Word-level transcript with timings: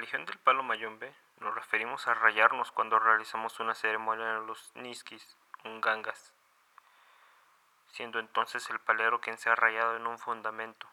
Religión 0.00 0.24
del 0.24 0.38
palo 0.38 0.62
mayombe 0.62 1.12
nos 1.40 1.54
referimos 1.54 2.08
a 2.08 2.14
rayarnos 2.14 2.72
cuando 2.72 2.98
realizamos 2.98 3.60
una 3.60 3.74
ceremonia 3.74 4.38
en 4.38 4.46
los 4.46 4.74
niskis, 4.74 5.36
un 5.64 5.82
gangas, 5.82 6.32
siendo 7.88 8.18
entonces 8.18 8.70
el 8.70 8.78
palero 8.78 9.20
quien 9.20 9.36
se 9.36 9.50
ha 9.50 9.54
rayado 9.54 9.96
en 9.96 10.06
un 10.06 10.18
fundamento. 10.18 10.86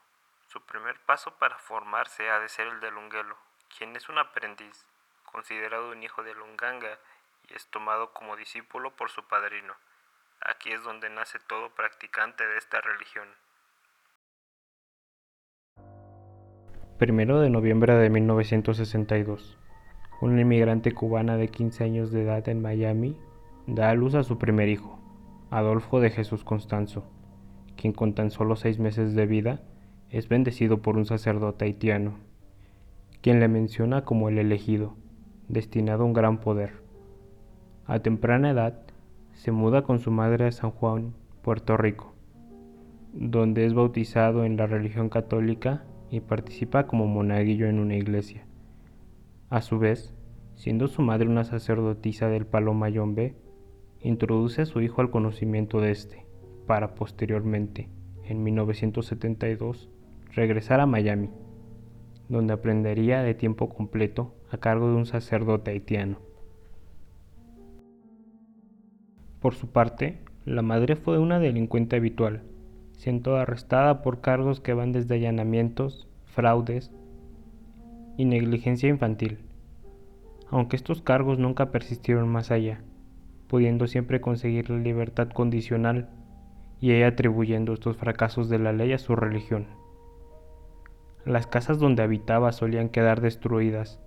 Su 0.49 0.61
primer 0.61 0.99
paso 0.99 1.33
para 1.35 1.57
formarse 1.57 2.29
ha 2.29 2.41
de 2.41 2.49
ser 2.49 2.67
el 2.67 2.81
del 2.81 2.97
unguelo, 2.97 3.37
quien 3.77 3.95
es 3.95 4.09
un 4.09 4.17
aprendiz, 4.17 4.85
considerado 5.23 5.91
un 5.91 6.03
hijo 6.03 6.21
del 6.23 6.41
unganga 6.41 6.99
y 7.47 7.55
es 7.55 7.65
tomado 7.67 8.11
como 8.11 8.35
discípulo 8.35 8.91
por 8.91 9.09
su 9.09 9.23
padrino. 9.23 9.73
Aquí 10.41 10.73
es 10.73 10.83
donde 10.83 11.09
nace 11.09 11.39
todo 11.39 11.69
practicante 11.69 12.45
de 12.45 12.57
esta 12.57 12.81
religión. 12.81 13.33
Primero 16.97 17.39
de 17.39 17.51
noviembre 17.51 17.93
de 17.93 18.09
1962. 18.09 19.59
Una 20.19 20.41
inmigrante 20.41 20.93
cubana 20.93 21.37
de 21.37 21.47
15 21.47 21.83
años 21.83 22.11
de 22.11 22.23
edad 22.23 22.49
en 22.49 22.59
Miami 22.59 23.15
da 23.67 23.91
a 23.91 23.93
luz 23.93 24.15
a 24.15 24.23
su 24.23 24.39
primer 24.39 24.67
hijo, 24.67 24.97
Adolfo 25.51 25.99
de 25.99 26.09
Jesús 26.09 26.43
Constanzo, 26.43 27.03
quien 27.75 27.93
con 27.93 28.15
tan 28.15 28.31
solo 28.31 28.55
seis 28.55 28.79
meses 28.79 29.13
de 29.13 29.27
vida 29.27 29.61
es 30.09 30.27
bendecido 30.27 30.81
por 30.81 30.97
un 30.97 31.05
sacerdote 31.05 31.65
haitiano, 31.65 32.15
quien 33.21 33.39
le 33.39 33.47
menciona 33.47 34.03
como 34.03 34.27
el 34.27 34.39
elegido, 34.39 34.95
destinado 35.49 36.01
a 36.01 36.07
un 36.07 36.13
gran 36.13 36.39
poder. 36.39 36.81
A 37.85 37.99
temprana 37.99 38.49
edad, 38.49 38.87
se 39.33 39.51
muda 39.51 39.83
con 39.83 39.99
su 39.99 40.09
madre 40.09 40.47
a 40.47 40.51
San 40.51 40.71
Juan, 40.71 41.13
Puerto 41.43 41.77
Rico, 41.77 42.15
donde 43.13 43.67
es 43.67 43.75
bautizado 43.75 44.45
en 44.45 44.57
la 44.57 44.65
religión 44.65 45.09
católica 45.09 45.83
y 46.09 46.21
participa 46.21 46.87
como 46.87 47.07
monaguillo 47.07 47.67
en 47.67 47.79
una 47.79 47.95
iglesia. 47.95 48.45
A 49.49 49.61
su 49.61 49.79
vez, 49.79 50.13
siendo 50.55 50.87
su 50.87 51.01
madre 51.01 51.27
una 51.27 51.43
sacerdotisa 51.43 52.27
del 52.27 52.45
Palo 52.45 52.73
Mayombe, 52.73 53.35
introduce 54.01 54.61
a 54.61 54.65
su 54.65 54.81
hijo 54.81 55.01
al 55.01 55.09
conocimiento 55.09 55.81
de 55.81 55.91
este, 55.91 56.25
para 56.65 56.95
posteriormente, 56.95 57.89
en 58.25 58.43
1972, 58.43 59.89
regresar 60.33 60.79
a 60.79 60.85
Miami, 60.85 61.29
donde 62.29 62.53
aprendería 62.53 63.21
de 63.21 63.33
tiempo 63.33 63.69
completo 63.69 64.35
a 64.51 64.57
cargo 64.57 64.89
de 64.89 64.95
un 64.95 65.05
sacerdote 65.05 65.71
haitiano. 65.71 66.19
Por 69.39 69.53
su 69.55 69.67
parte, 69.67 70.19
la 70.45 70.61
madre 70.61 70.95
fue 70.95 71.19
una 71.19 71.39
delincuente 71.39 71.95
habitual, 71.95 72.43
siendo 72.97 73.37
arrestada 73.37 74.01
por 74.01 74.21
cargos 74.21 74.59
que 74.59 74.73
van 74.73 74.91
desde 74.91 75.15
allanamientos, 75.15 76.07
fraudes 76.25 76.91
y 78.17 78.25
negligencia 78.25 78.89
infantil, 78.89 79.39
aunque 80.49 80.75
estos 80.75 81.01
cargos 81.01 81.39
nunca 81.39 81.71
persistieron 81.71 82.27
más 82.27 82.51
allá, 82.51 82.81
pudiendo 83.47 83.87
siempre 83.87 84.19
conseguir 84.19 84.69
la 84.69 84.77
libertad 84.77 85.29
condicional 85.29 86.09
y 86.79 86.91
ella 86.91 87.07
atribuyendo 87.07 87.73
estos 87.73 87.97
fracasos 87.97 88.49
de 88.49 88.59
la 88.59 88.73
ley 88.73 88.93
a 88.93 88.97
su 88.97 89.15
religión. 89.15 89.67
Las 91.25 91.47
casas 91.47 91.79
donde 91.79 92.03
habitaba 92.03 92.51
solían 92.51 92.89
quedar 92.89 93.21
destruidas, 93.21 93.99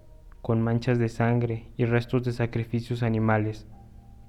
con 0.42 0.62
manchas 0.62 0.98
de 0.98 1.08
sangre 1.08 1.68
y 1.76 1.84
restos 1.84 2.24
de 2.24 2.32
sacrificios 2.32 3.02
animales, 3.02 3.68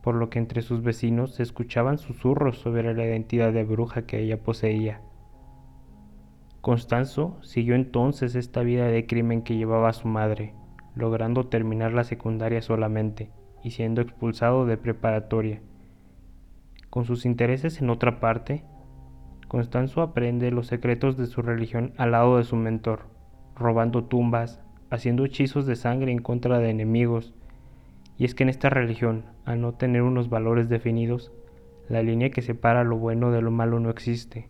por 0.03 0.15
lo 0.15 0.29
que 0.29 0.39
entre 0.39 0.61
sus 0.61 0.81
vecinos 0.81 1.35
se 1.35 1.43
escuchaban 1.43 1.97
susurros 1.97 2.57
sobre 2.59 2.93
la 2.93 3.05
identidad 3.05 3.53
de 3.53 3.63
bruja 3.63 4.05
que 4.05 4.19
ella 4.19 4.41
poseía. 4.41 5.01
Constanzo 6.61 7.37
siguió 7.41 7.75
entonces 7.75 8.35
esta 8.35 8.61
vida 8.61 8.85
de 8.85 9.05
crimen 9.05 9.41
que 9.41 9.57
llevaba 9.57 9.93
su 9.93 10.07
madre, 10.07 10.53
logrando 10.95 11.47
terminar 11.47 11.93
la 11.93 12.03
secundaria 12.03 12.61
solamente 12.61 13.31
y 13.63 13.71
siendo 13.71 14.01
expulsado 14.01 14.65
de 14.65 14.77
preparatoria. 14.77 15.61
Con 16.89 17.05
sus 17.05 17.25
intereses 17.25 17.81
en 17.81 17.89
otra 17.89 18.19
parte, 18.19 18.63
Constanzo 19.47 20.01
aprende 20.01 20.51
los 20.51 20.67
secretos 20.67 21.17
de 21.17 21.25
su 21.25 21.41
religión 21.41 21.93
al 21.97 22.11
lado 22.11 22.37
de 22.37 22.43
su 22.43 22.55
mentor, 22.55 23.07
robando 23.55 24.05
tumbas, 24.05 24.61
haciendo 24.89 25.25
hechizos 25.25 25.65
de 25.65 25.75
sangre 25.75 26.11
en 26.11 26.21
contra 26.21 26.59
de 26.59 26.69
enemigos, 26.69 27.33
y 28.21 28.25
es 28.25 28.35
que 28.35 28.43
en 28.43 28.49
esta 28.49 28.69
religión, 28.69 29.25
al 29.45 29.61
no 29.61 29.73
tener 29.73 30.03
unos 30.03 30.29
valores 30.29 30.69
definidos, 30.69 31.31
la 31.89 32.03
línea 32.03 32.29
que 32.29 32.43
separa 32.43 32.83
lo 32.83 32.95
bueno 32.97 33.31
de 33.31 33.41
lo 33.41 33.49
malo 33.49 33.79
no 33.79 33.89
existe, 33.89 34.47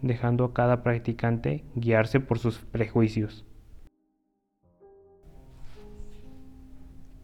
dejando 0.00 0.44
a 0.44 0.54
cada 0.54 0.84
practicante 0.84 1.64
guiarse 1.74 2.20
por 2.20 2.38
sus 2.38 2.60
prejuicios. 2.60 3.44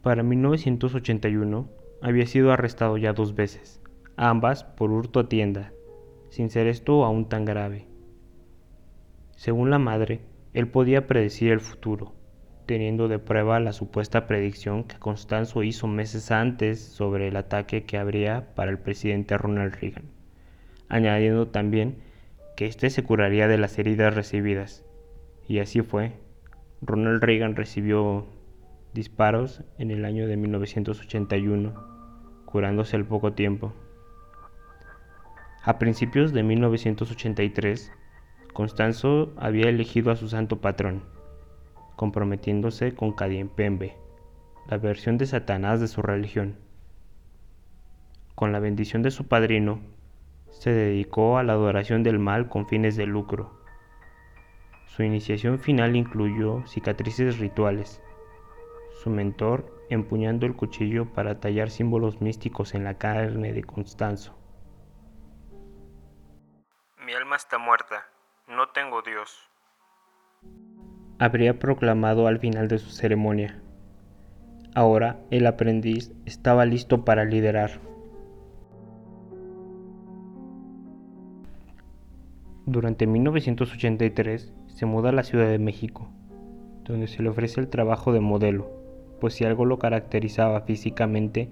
Para 0.03 0.25
1981 0.25 1.69
había 2.03 2.27
sido 2.27 2.51
arrestado 2.51 2.97
ya 2.97 3.13
dos 3.13 3.37
veces, 3.37 3.81
ambas 4.17 4.65
por 4.65 4.91
hurto 4.91 5.21
a 5.21 5.29
tienda, 5.29 5.73
sin 6.31 6.51
ser 6.51 6.67
esto 6.67 7.05
aún 7.05 7.29
tan 7.29 7.45
grave. 7.45 7.87
Según 9.37 9.71
la 9.71 9.79
madre, 9.79 10.23
él 10.53 10.67
podía 10.67 11.07
predecir 11.07 11.53
el 11.53 11.61
futuro, 11.61 12.15
teniendo 12.71 13.09
de 13.09 13.19
prueba 13.19 13.59
la 13.59 13.73
supuesta 13.73 14.29
predicción 14.29 14.85
que 14.85 14.97
Constanzo 14.97 15.65
hizo 15.65 15.89
meses 15.89 16.31
antes 16.31 16.79
sobre 16.79 17.27
el 17.27 17.35
ataque 17.35 17.83
que 17.83 17.99
habría 17.99 18.55
para 18.55 18.71
el 18.71 18.79
presidente 18.79 19.37
Ronald 19.37 19.75
Reagan, 19.75 20.05
añadiendo 20.89 21.49
también 21.49 21.97
que 22.57 22.67
éste 22.67 22.89
se 22.91 23.03
curaría 23.03 23.49
de 23.49 23.59
las 23.59 23.77
heridas 23.77 24.15
recibidas. 24.15 24.85
Y 25.49 25.59
así 25.59 25.83
fue. 25.83 26.13
Ronald 26.81 27.21
Reagan 27.25 27.57
recibió 27.57 28.29
disparos 28.95 29.65
en 29.79 29.91
el 29.91 30.05
año 30.05 30.29
de 30.29 30.37
1981, 30.37 31.75
curándose 32.45 32.95
al 32.95 33.05
poco 33.05 33.33
tiempo. 33.33 33.73
A 35.65 35.81
principios 35.81 36.33
de 36.33 36.45
1983, 36.45 37.91
Constanzo 38.53 39.33
había 39.37 39.69
elegido 39.69 40.13
a 40.13 40.17
su 40.17 40.29
santo 40.29 40.61
patrón, 40.61 41.03
comprometiéndose 42.01 42.95
con 42.95 43.15
Pembe, 43.15 43.95
la 44.69 44.79
versión 44.79 45.19
de 45.19 45.27
Satanás 45.27 45.83
de 45.83 45.87
su 45.87 46.01
religión. 46.01 46.59
Con 48.35 48.53
la 48.53 48.59
bendición 48.59 49.03
de 49.03 49.11
su 49.11 49.29
padrino, 49.29 49.83
se 50.49 50.73
dedicó 50.73 51.37
a 51.37 51.43
la 51.43 51.53
adoración 51.53 52.03
del 52.03 52.19
mal 52.19 52.49
con 52.49 52.67
fines 52.67 52.97
de 52.97 53.05
lucro. 53.05 53.53
Su 54.87 55.03
iniciación 55.03 55.59
final 55.59 55.95
incluyó 55.95 56.67
cicatrices 56.67 57.39
rituales, 57.39 58.01
su 59.03 59.11
mentor 59.11 59.71
empuñando 59.91 60.47
el 60.47 60.57
cuchillo 60.57 61.05
para 61.13 61.39
tallar 61.39 61.69
símbolos 61.69 62.23
místicos 62.23 62.75
en 62.75 62.85
la 62.85 62.97
carne 62.97 63.53
de 63.53 63.63
Constanzo. 63.63 64.35
Mi 67.05 67.13
alma 67.13 67.37
está 67.37 67.59
muerta, 67.59 68.07
no 68.49 68.71
tengo 68.71 69.03
Dios 69.03 69.51
habría 71.21 71.59
proclamado 71.59 72.27
al 72.27 72.39
final 72.39 72.67
de 72.67 72.79
su 72.79 72.89
ceremonia. 72.89 73.61
Ahora 74.75 75.19
el 75.31 75.47
aprendiz 75.47 76.15
estaba 76.25 76.65
listo 76.65 77.05
para 77.05 77.27
liderar. 77.27 77.73
Durante 82.65 83.07
1983 83.07 84.55
se 84.69 84.87
muda 84.87 85.11
a 85.11 85.13
la 85.13 85.23
Ciudad 85.23 85.49
de 85.49 85.59
México, 85.59 86.09
donde 86.85 87.07
se 87.07 87.23
le 87.23 87.29
ofrece 87.29 87.61
el 87.61 87.69
trabajo 87.69 88.15
de 88.15 88.21
modelo, 88.21 88.71
pues 89.21 89.35
si 89.35 89.45
algo 89.45 89.67
lo 89.67 89.79
caracterizaba 89.79 90.63
físicamente 90.63 91.51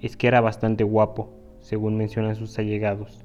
es 0.00 0.16
que 0.16 0.26
era 0.26 0.40
bastante 0.40 0.82
guapo, 0.82 1.32
según 1.60 1.96
mencionan 1.96 2.34
sus 2.34 2.58
allegados. 2.58 3.24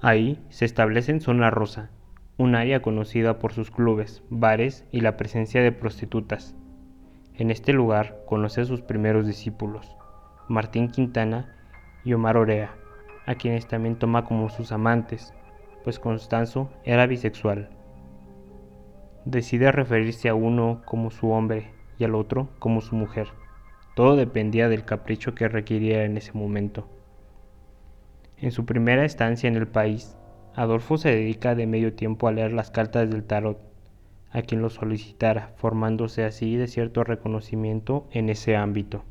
Ahí 0.00 0.42
se 0.48 0.64
establece 0.64 1.12
en 1.12 1.20
Zona 1.20 1.50
Rosa, 1.50 1.92
un 2.36 2.56
área 2.56 2.82
conocida 2.82 3.38
por 3.38 3.52
sus 3.52 3.70
clubes, 3.70 4.22
bares 4.28 4.84
y 4.90 5.00
la 5.00 5.16
presencia 5.16 5.62
de 5.62 5.70
prostitutas. 5.70 6.56
En 7.34 7.50
este 7.50 7.72
lugar 7.72 8.22
conoce 8.26 8.60
a 8.60 8.64
sus 8.64 8.82
primeros 8.82 9.26
discípulos, 9.26 9.96
Martín 10.48 10.88
Quintana 10.88 11.54
y 12.04 12.12
Omar 12.12 12.36
Orea, 12.36 12.74
a 13.26 13.36
quienes 13.36 13.68
también 13.68 13.96
toma 13.96 14.24
como 14.24 14.48
sus 14.48 14.72
amantes, 14.72 15.32
pues 15.84 15.98
Constanzo 15.98 16.70
era 16.84 17.06
bisexual. 17.06 17.70
Decide 19.24 19.70
referirse 19.70 20.28
a 20.28 20.34
uno 20.34 20.82
como 20.84 21.10
su 21.10 21.30
hombre 21.30 21.72
y 21.98 22.04
al 22.04 22.14
otro 22.14 22.48
como 22.58 22.80
su 22.80 22.96
mujer. 22.96 23.28
Todo 23.94 24.16
dependía 24.16 24.68
del 24.68 24.84
capricho 24.84 25.34
que 25.34 25.48
requiriera 25.48 26.04
en 26.04 26.16
ese 26.16 26.32
momento. 26.32 26.88
En 28.36 28.50
su 28.50 28.66
primera 28.66 29.04
estancia 29.04 29.48
en 29.48 29.54
el 29.54 29.68
país, 29.68 30.16
Adolfo 30.56 30.98
se 30.98 31.10
dedica 31.10 31.54
de 31.54 31.66
medio 31.66 31.94
tiempo 31.94 32.28
a 32.28 32.32
leer 32.32 32.52
las 32.52 32.70
cartas 32.70 33.10
del 33.10 33.24
tarot 33.24 33.58
a 34.30 34.42
quien 34.42 34.62
lo 34.62 34.68
solicitara, 34.68 35.52
formándose 35.56 36.24
así 36.24 36.56
de 36.56 36.66
cierto 36.66 37.04
reconocimiento 37.04 38.08
en 38.10 38.28
ese 38.28 38.56
ámbito. 38.56 39.04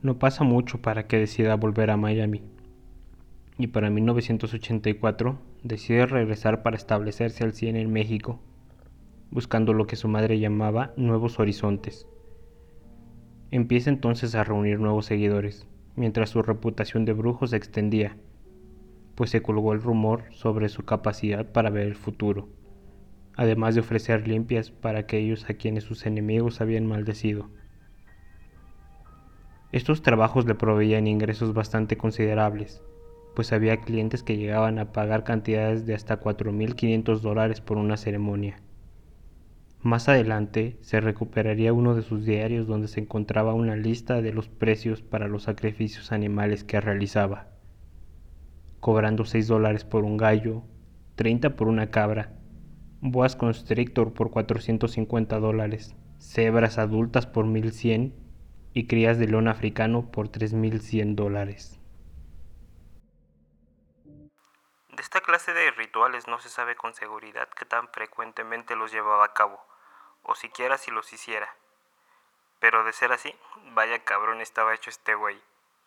No 0.00 0.18
pasa 0.18 0.42
mucho 0.42 0.80
para 0.80 1.06
que 1.06 1.18
decida 1.18 1.54
volver 1.56 1.90
a 1.90 1.96
Miami. 1.96 2.42
y 3.58 3.66
para 3.68 3.90
1984 3.90 5.38
decide 5.62 6.06
regresar 6.06 6.62
para 6.62 6.76
establecerse 6.76 7.44
al 7.44 7.52
100 7.52 7.76
en 7.76 7.92
México, 7.92 8.40
buscando 9.30 9.74
lo 9.74 9.86
que 9.86 9.96
su 9.96 10.08
madre 10.08 10.40
llamaba 10.40 10.92
nuevos 10.96 11.38
horizontes. 11.38 12.08
Empieza 13.50 13.90
entonces 13.90 14.34
a 14.34 14.42
reunir 14.42 14.80
nuevos 14.80 15.04
seguidores, 15.04 15.68
mientras 15.96 16.30
su 16.30 16.42
reputación 16.42 17.04
de 17.04 17.12
brujo 17.12 17.46
se 17.46 17.56
extendía, 17.56 18.16
pues 19.14 19.30
se 19.30 19.42
colgó 19.42 19.72
el 19.72 19.82
rumor 19.82 20.24
sobre 20.30 20.68
su 20.68 20.84
capacidad 20.84 21.50
para 21.50 21.70
ver 21.70 21.86
el 21.86 21.94
futuro, 21.94 22.48
además 23.36 23.74
de 23.74 23.80
ofrecer 23.80 24.26
limpias 24.26 24.70
para 24.70 25.00
aquellos 25.00 25.48
a 25.48 25.54
quienes 25.54 25.84
sus 25.84 26.06
enemigos 26.06 26.60
habían 26.60 26.86
maldecido. 26.86 27.50
Estos 29.70 30.02
trabajos 30.02 30.46
le 30.46 30.54
proveían 30.54 31.06
ingresos 31.06 31.54
bastante 31.54 31.96
considerables, 31.96 32.82
pues 33.34 33.52
había 33.52 33.80
clientes 33.80 34.22
que 34.22 34.36
llegaban 34.36 34.78
a 34.78 34.92
pagar 34.92 35.24
cantidades 35.24 35.86
de 35.86 35.94
hasta 35.94 36.20
4.500 36.20 37.20
dólares 37.20 37.60
por 37.60 37.78
una 37.78 37.96
ceremonia. 37.96 38.60
Más 39.82 40.08
adelante 40.08 40.78
se 40.80 41.00
recuperaría 41.00 41.72
uno 41.72 41.96
de 41.96 42.02
sus 42.02 42.24
diarios 42.24 42.68
donde 42.68 42.86
se 42.86 43.00
encontraba 43.00 43.52
una 43.52 43.74
lista 43.74 44.22
de 44.22 44.32
los 44.32 44.48
precios 44.48 45.02
para 45.02 45.26
los 45.26 45.42
sacrificios 45.42 46.12
animales 46.12 46.62
que 46.62 46.80
realizaba, 46.80 47.48
cobrando 48.78 49.24
6 49.24 49.48
dólares 49.48 49.84
por 49.84 50.04
un 50.04 50.16
gallo, 50.16 50.62
30 51.16 51.56
por 51.56 51.66
una 51.66 51.90
cabra, 51.90 52.32
boas 53.00 53.34
constrictor 53.34 54.14
por 54.14 54.30
450 54.30 55.40
dólares, 55.40 55.96
cebras 56.18 56.78
adultas 56.78 57.26
por 57.26 57.46
1100 57.46 58.14
y 58.74 58.86
crías 58.86 59.18
de 59.18 59.26
león 59.26 59.48
africano 59.48 60.12
por 60.12 60.28
3100 60.28 61.16
dólares. 61.16 61.80
De 64.94 65.02
esta 65.02 65.20
clase 65.22 65.52
de 65.52 65.72
rituales 65.72 66.28
no 66.28 66.38
se 66.38 66.50
sabe 66.50 66.76
con 66.76 66.94
seguridad 66.94 67.48
qué 67.58 67.64
tan 67.64 67.88
frecuentemente 67.88 68.76
los 68.76 68.92
llevaba 68.92 69.24
a 69.24 69.32
cabo 69.34 69.71
o 70.24 70.34
siquiera 70.34 70.78
si 70.78 70.90
los 70.90 71.12
hiciera. 71.12 71.54
Pero 72.60 72.84
de 72.84 72.92
ser 72.92 73.12
así, 73.12 73.34
vaya 73.74 74.04
cabrón 74.04 74.40
estaba 74.40 74.74
hecho 74.74 74.90
este 74.90 75.14
güey. 75.14 75.40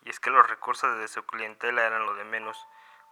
Y 0.04 0.10
es 0.10 0.20
que 0.20 0.30
los 0.30 0.48
recursos 0.48 0.98
de 0.98 1.08
su 1.08 1.24
clientela 1.24 1.84
eran 1.84 2.06
lo 2.06 2.14
de 2.14 2.24
menos, 2.24 2.58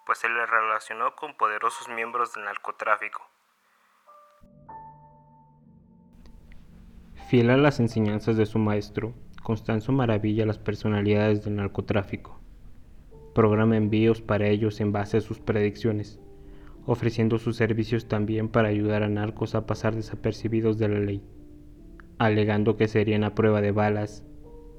pues 0.06 0.18
se 0.18 0.28
le 0.28 0.46
relacionó 0.46 1.16
con 1.16 1.36
poderosos 1.36 1.88
miembros 1.88 2.34
del 2.34 2.44
narcotráfico. 2.44 3.26
Fiel 7.28 7.50
a 7.50 7.56
las 7.56 7.80
enseñanzas 7.80 8.36
de 8.36 8.46
su 8.46 8.58
maestro, 8.58 9.14
Constanzo 9.42 9.92
maravilla 9.92 10.46
las 10.46 10.58
personalidades 10.58 11.44
del 11.44 11.56
narcotráfico. 11.56 12.40
Programa 13.34 13.76
envíos 13.76 14.22
para 14.22 14.46
ellos 14.46 14.80
en 14.80 14.92
base 14.92 15.18
a 15.18 15.20
sus 15.20 15.38
predicciones 15.38 16.18
ofreciendo 16.86 17.38
sus 17.38 17.56
servicios 17.56 18.08
también 18.08 18.48
para 18.48 18.68
ayudar 18.68 19.02
a 19.02 19.08
narcos 19.08 19.54
a 19.54 19.66
pasar 19.66 19.94
desapercibidos 19.94 20.78
de 20.78 20.88
la 20.88 20.98
ley, 20.98 21.22
alegando 22.18 22.76
que 22.76 22.88
serían 22.88 23.24
a 23.24 23.34
prueba 23.34 23.60
de 23.60 23.72
balas, 23.72 24.24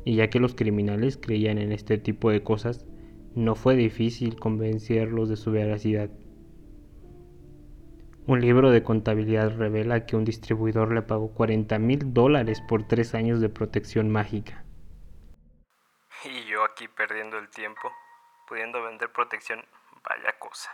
y 0.03 0.15
ya 0.15 0.29
que 0.29 0.39
los 0.39 0.53
criminales 0.55 1.17
creían 1.17 1.57
en 1.57 1.71
este 1.71 1.97
tipo 1.97 2.29
de 2.29 2.43
cosas, 2.43 2.85
no 3.33 3.55
fue 3.55 3.75
difícil 3.75 4.39
convencerlos 4.39 5.29
de 5.29 5.35
su 5.35 5.51
veracidad. 5.51 6.09
Un 8.27 8.41
libro 8.41 8.71
de 8.71 8.81
contabilidad 8.81 9.55
revela 9.55 10.05
que 10.05 10.15
un 10.15 10.25
distribuidor 10.25 10.91
le 10.91 11.01
pagó 11.01 11.31
40 11.33 11.77
mil 11.79 12.13
dólares 12.13 12.61
por 12.67 12.87
tres 12.87 13.13
años 13.13 13.39
de 13.39 13.49
protección 13.49 14.09
mágica. 14.09 14.63
Y 16.23 16.45
yo 16.49 16.63
aquí 16.63 16.87
perdiendo 16.87 17.37
el 17.37 17.49
tiempo, 17.49 17.91
pudiendo 18.47 18.81
vender 18.81 19.11
protección, 19.11 19.63
vaya 20.03 20.33
cosa. 20.39 20.71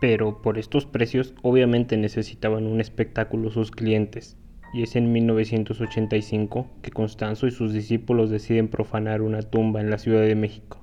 Pero 0.00 0.40
por 0.40 0.58
estos 0.58 0.86
precios 0.86 1.34
obviamente 1.42 1.96
necesitaban 1.96 2.66
un 2.66 2.80
espectáculo 2.80 3.50
sus 3.50 3.70
clientes, 3.70 4.36
y 4.72 4.82
es 4.82 4.96
en 4.96 5.12
1985 5.12 6.66
que 6.82 6.90
Constanzo 6.90 7.46
y 7.46 7.50
sus 7.50 7.72
discípulos 7.72 8.30
deciden 8.30 8.70
profanar 8.70 9.20
una 9.20 9.42
tumba 9.42 9.80
en 9.80 9.90
la 9.90 9.98
Ciudad 9.98 10.22
de 10.22 10.34
México, 10.34 10.78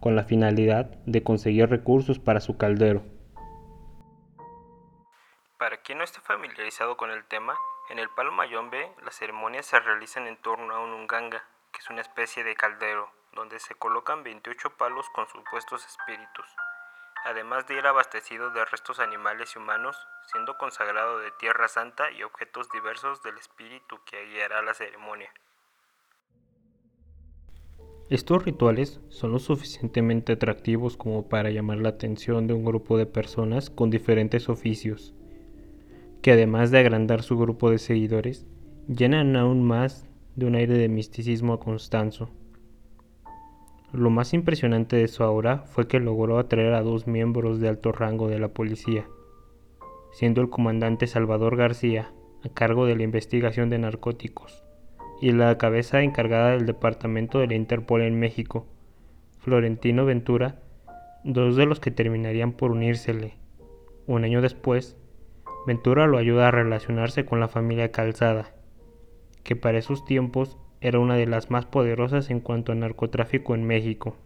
con 0.00 0.16
la 0.16 0.24
finalidad 0.24 0.86
de 1.04 1.22
conseguir 1.22 1.68
recursos 1.68 2.18
para 2.18 2.40
su 2.40 2.56
caldero. 2.56 3.02
Para 5.58 5.82
quien 5.82 5.98
no 5.98 6.04
esté 6.04 6.20
familiarizado 6.20 6.96
con 6.96 7.10
el 7.10 7.24
tema, 7.24 7.54
en 7.90 7.98
el 7.98 8.08
Palo 8.10 8.32
Mayombe 8.32 8.92
las 9.04 9.16
ceremonias 9.16 9.66
se 9.66 9.78
realizan 9.78 10.26
en 10.26 10.36
torno 10.36 10.72
a 10.74 10.82
un 10.82 10.90
unganga, 10.92 11.44
que 11.72 11.80
es 11.80 11.90
una 11.90 12.00
especie 12.00 12.44
de 12.44 12.54
caldero, 12.54 13.10
donde 13.34 13.58
se 13.58 13.74
colocan 13.74 14.22
28 14.22 14.76
palos 14.78 15.06
con 15.10 15.26
supuestos 15.26 15.84
espíritus 15.84 16.46
además 17.28 17.66
de 17.68 17.76
ir 17.76 17.86
abastecido 17.86 18.50
de 18.50 18.64
restos 18.64 19.00
animales 19.00 19.54
y 19.54 19.58
humanos, 19.58 19.96
siendo 20.32 20.56
consagrado 20.56 21.18
de 21.18 21.30
tierra 21.32 21.68
santa 21.68 22.10
y 22.10 22.22
objetos 22.22 22.70
diversos 22.72 23.22
del 23.22 23.36
espíritu 23.36 23.96
que 24.10 24.24
guiará 24.32 24.62
la 24.62 24.72
ceremonia. 24.72 25.30
Estos 28.08 28.42
rituales 28.42 29.00
son 29.10 29.32
lo 29.32 29.38
suficientemente 29.38 30.32
atractivos 30.32 30.96
como 30.96 31.28
para 31.28 31.50
llamar 31.50 31.76
la 31.78 31.90
atención 31.90 32.46
de 32.46 32.54
un 32.54 32.64
grupo 32.64 32.96
de 32.96 33.04
personas 33.04 33.68
con 33.68 33.90
diferentes 33.90 34.48
oficios, 34.48 35.12
que 36.22 36.32
además 36.32 36.70
de 36.70 36.78
agrandar 36.78 37.22
su 37.22 37.38
grupo 37.38 37.70
de 37.70 37.78
seguidores, 37.78 38.46
llenan 38.88 39.36
aún 39.36 39.66
más 39.66 40.08
de 40.36 40.46
un 40.46 40.54
aire 40.54 40.78
de 40.78 40.88
misticismo 40.88 41.52
a 41.52 41.60
Constanzo. 41.60 42.30
Lo 43.92 44.10
más 44.10 44.34
impresionante 44.34 44.96
de 44.96 45.08
su 45.08 45.22
aura 45.24 45.58
fue 45.58 45.88
que 45.88 45.98
logró 45.98 46.38
atraer 46.38 46.74
a 46.74 46.82
dos 46.82 47.06
miembros 47.06 47.58
de 47.58 47.68
alto 47.68 47.90
rango 47.90 48.28
de 48.28 48.38
la 48.38 48.48
policía, 48.48 49.06
siendo 50.12 50.42
el 50.42 50.50
comandante 50.50 51.06
Salvador 51.06 51.56
García, 51.56 52.12
a 52.44 52.50
cargo 52.50 52.84
de 52.84 52.96
la 52.96 53.04
investigación 53.04 53.70
de 53.70 53.78
narcóticos, 53.78 54.62
y 55.22 55.32
la 55.32 55.56
cabeza 55.56 56.02
encargada 56.02 56.50
del 56.50 56.66
departamento 56.66 57.38
de 57.38 57.46
la 57.46 57.54
Interpol 57.54 58.02
en 58.02 58.20
México, 58.20 58.66
Florentino 59.38 60.04
Ventura, 60.04 60.60
dos 61.24 61.56
de 61.56 61.64
los 61.64 61.80
que 61.80 61.90
terminarían 61.90 62.52
por 62.52 62.72
unírsele. 62.72 63.36
Un 64.06 64.22
año 64.24 64.42
después, 64.42 64.98
Ventura 65.66 66.06
lo 66.06 66.18
ayuda 66.18 66.48
a 66.48 66.50
relacionarse 66.50 67.24
con 67.24 67.40
la 67.40 67.48
familia 67.48 67.90
Calzada, 67.90 68.52
que 69.44 69.56
para 69.56 69.78
esos 69.78 70.04
tiempos 70.04 70.58
era 70.80 70.98
una 70.98 71.16
de 71.16 71.26
las 71.26 71.50
más 71.50 71.66
poderosas 71.66 72.30
en 72.30 72.40
cuanto 72.40 72.72
a 72.72 72.74
narcotráfico 72.74 73.54
en 73.54 73.66
México. 73.66 74.16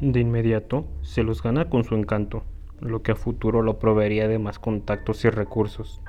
De 0.00 0.20
inmediato 0.20 0.86
se 1.02 1.22
los 1.22 1.42
gana 1.42 1.70
con 1.70 1.84
su 1.84 1.94
encanto, 1.94 2.42
lo 2.80 3.02
que 3.02 3.12
a 3.12 3.16
futuro 3.16 3.62
lo 3.62 3.78
proveería 3.78 4.28
de 4.28 4.38
más 4.38 4.58
contactos 4.58 5.24
y 5.24 5.30
recursos. 5.30 6.02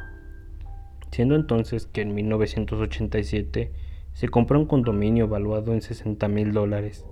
Siendo 1.12 1.36
entonces 1.36 1.86
que 1.86 2.01
en 2.01 2.15
1987 2.15 3.72
se 4.13 4.29
compra 4.29 4.57
un 4.57 4.65
condominio 4.65 5.27
valuado 5.27 5.74
en 5.74 5.81
60 5.81 6.27
mil 6.27 6.53
dólares, 6.53 7.05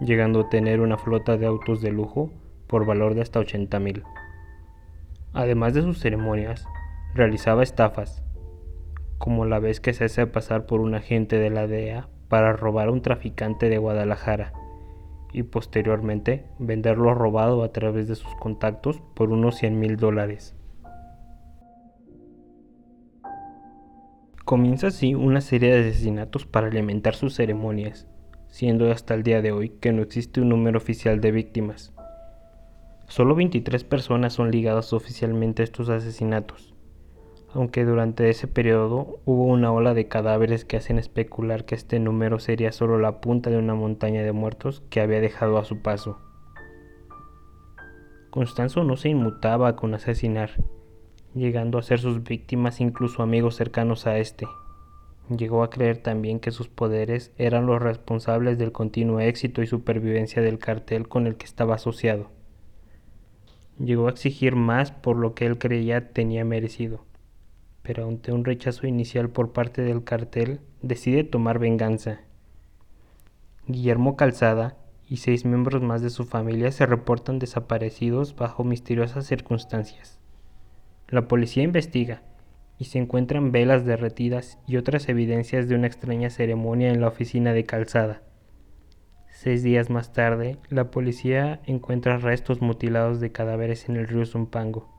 llegando 0.00 0.40
a 0.40 0.48
tener 0.48 0.80
una 0.80 0.98
flota 0.98 1.36
de 1.36 1.46
autos 1.46 1.80
de 1.80 1.92
lujo 1.92 2.32
por 2.66 2.84
valor 2.84 3.14
de 3.14 3.22
hasta 3.22 3.38
80 3.38 3.78
mil. 3.78 4.02
Además 5.32 5.74
de 5.74 5.82
sus 5.82 6.00
ceremonias, 6.00 6.66
realizaba 7.14 7.62
estafas, 7.62 8.25
como 9.18 9.44
la 9.44 9.58
vez 9.58 9.80
que 9.80 9.92
se 9.92 10.04
hace 10.04 10.26
pasar 10.26 10.66
por 10.66 10.80
un 10.80 10.94
agente 10.94 11.38
de 11.38 11.50
la 11.50 11.66
DEA 11.66 12.08
para 12.28 12.52
robar 12.52 12.88
a 12.88 12.92
un 12.92 13.02
traficante 13.02 13.68
de 13.68 13.78
Guadalajara 13.78 14.52
y 15.32 15.42
posteriormente 15.42 16.46
venderlo 16.58 17.14
robado 17.14 17.62
a 17.62 17.72
través 17.72 18.08
de 18.08 18.14
sus 18.14 18.34
contactos 18.36 19.02
por 19.14 19.30
unos 19.30 19.56
100 19.56 19.78
mil 19.78 19.96
dólares. 19.96 20.54
Comienza 24.44 24.86
así 24.86 25.14
una 25.14 25.40
serie 25.40 25.74
de 25.74 25.88
asesinatos 25.88 26.46
para 26.46 26.68
alimentar 26.68 27.16
sus 27.16 27.34
ceremonias, 27.34 28.06
siendo 28.46 28.92
hasta 28.92 29.14
el 29.14 29.24
día 29.24 29.42
de 29.42 29.50
hoy 29.50 29.70
que 29.70 29.92
no 29.92 30.02
existe 30.02 30.40
un 30.40 30.50
número 30.50 30.78
oficial 30.78 31.20
de 31.20 31.32
víctimas. 31.32 31.92
Solo 33.08 33.34
23 33.34 33.82
personas 33.82 34.34
son 34.34 34.52
ligadas 34.52 34.92
oficialmente 34.92 35.62
a 35.62 35.64
estos 35.64 35.88
asesinatos, 35.88 36.75
aunque 37.52 37.84
durante 37.84 38.28
ese 38.28 38.48
periodo 38.48 39.20
hubo 39.24 39.44
una 39.44 39.72
ola 39.72 39.94
de 39.94 40.08
cadáveres 40.08 40.64
que 40.64 40.76
hacen 40.76 40.98
especular 40.98 41.64
que 41.64 41.74
este 41.74 41.98
número 41.98 42.38
sería 42.38 42.72
solo 42.72 42.98
la 42.98 43.20
punta 43.20 43.50
de 43.50 43.58
una 43.58 43.74
montaña 43.74 44.22
de 44.22 44.32
muertos 44.32 44.82
que 44.90 45.00
había 45.00 45.20
dejado 45.20 45.58
a 45.58 45.64
su 45.64 45.80
paso. 45.80 46.18
Constanzo 48.30 48.84
no 48.84 48.96
se 48.96 49.08
inmutaba 49.08 49.76
con 49.76 49.94
asesinar, 49.94 50.50
llegando 51.34 51.78
a 51.78 51.82
ser 51.82 52.00
sus 52.00 52.22
víctimas 52.22 52.80
incluso 52.80 53.22
amigos 53.22 53.56
cercanos 53.56 54.06
a 54.06 54.18
este. 54.18 54.46
Llegó 55.34 55.62
a 55.62 55.70
creer 55.70 55.98
también 55.98 56.38
que 56.38 56.50
sus 56.50 56.68
poderes 56.68 57.32
eran 57.38 57.66
los 57.66 57.80
responsables 57.80 58.58
del 58.58 58.72
continuo 58.72 59.20
éxito 59.20 59.62
y 59.62 59.66
supervivencia 59.66 60.42
del 60.42 60.58
cartel 60.58 61.08
con 61.08 61.26
el 61.26 61.36
que 61.36 61.46
estaba 61.46 61.76
asociado. 61.76 62.30
Llegó 63.78 64.06
a 64.06 64.10
exigir 64.10 64.56
más 64.56 64.90
por 64.90 65.16
lo 65.16 65.34
que 65.34 65.46
él 65.46 65.58
creía 65.58 66.12
tenía 66.12 66.44
merecido 66.44 67.06
pero 67.86 68.08
ante 68.08 68.32
un 68.32 68.44
rechazo 68.44 68.88
inicial 68.88 69.30
por 69.30 69.52
parte 69.52 69.82
del 69.82 70.02
cartel, 70.02 70.58
decide 70.82 71.22
tomar 71.22 71.60
venganza. 71.60 72.22
Guillermo 73.68 74.16
Calzada 74.16 74.76
y 75.08 75.18
seis 75.18 75.44
miembros 75.44 75.82
más 75.82 76.02
de 76.02 76.10
su 76.10 76.24
familia 76.24 76.72
se 76.72 76.84
reportan 76.84 77.38
desaparecidos 77.38 78.34
bajo 78.34 78.64
misteriosas 78.64 79.24
circunstancias. 79.26 80.18
La 81.06 81.28
policía 81.28 81.62
investiga 81.62 82.24
y 82.76 82.86
se 82.86 82.98
encuentran 82.98 83.52
velas 83.52 83.84
derretidas 83.84 84.58
y 84.66 84.78
otras 84.78 85.08
evidencias 85.08 85.68
de 85.68 85.76
una 85.76 85.86
extraña 85.86 86.28
ceremonia 86.28 86.90
en 86.90 87.00
la 87.00 87.06
oficina 87.06 87.52
de 87.52 87.66
Calzada. 87.66 88.20
Seis 89.30 89.62
días 89.62 89.90
más 89.90 90.12
tarde, 90.12 90.58
la 90.70 90.90
policía 90.90 91.60
encuentra 91.66 92.18
restos 92.18 92.60
mutilados 92.60 93.20
de 93.20 93.30
cadáveres 93.30 93.88
en 93.88 93.94
el 93.94 94.08
río 94.08 94.26
Zumpango. 94.26 94.95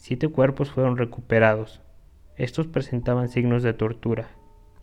Siete 0.00 0.28
cuerpos 0.28 0.70
fueron 0.70 0.96
recuperados. 0.96 1.82
Estos 2.36 2.68
presentaban 2.68 3.28
signos 3.28 3.64
de 3.64 3.74
tortura, 3.74 4.28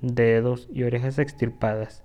dedos 0.01 0.67
y 0.72 0.84
orejas 0.84 1.19
extirpadas, 1.19 2.03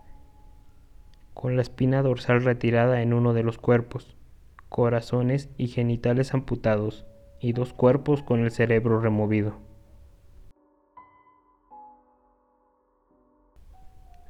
con 1.35 1.57
la 1.57 1.63
espina 1.63 2.03
dorsal 2.03 2.45
retirada 2.45 3.03
en 3.03 3.13
uno 3.13 3.35
de 3.35 3.43
los 3.43 3.59
cuerpos, 3.59 4.17
corazones 4.69 5.51
y 5.59 5.67
genitales 5.67 6.33
amputados, 6.35 7.05
y 7.41 7.53
dos 7.53 7.73
cuerpos 7.73 8.23
con 8.23 8.41
el 8.45 8.53
cerebro 8.53 9.01
removido. 9.01 9.59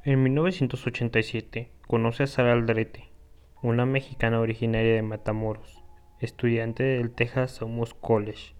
En 0.03 0.23
1987 0.23 1.71
conoce 1.87 2.23
a 2.23 2.27
Sara 2.27 2.53
Aldrete, 2.53 3.09
una 3.61 3.85
mexicana 3.85 4.39
originaria 4.39 4.95
de 4.95 5.03
Matamoros, 5.03 5.83
estudiante 6.19 6.83
del 6.83 7.11
Texas 7.11 7.51
Somos 7.51 7.93
College. 7.93 8.55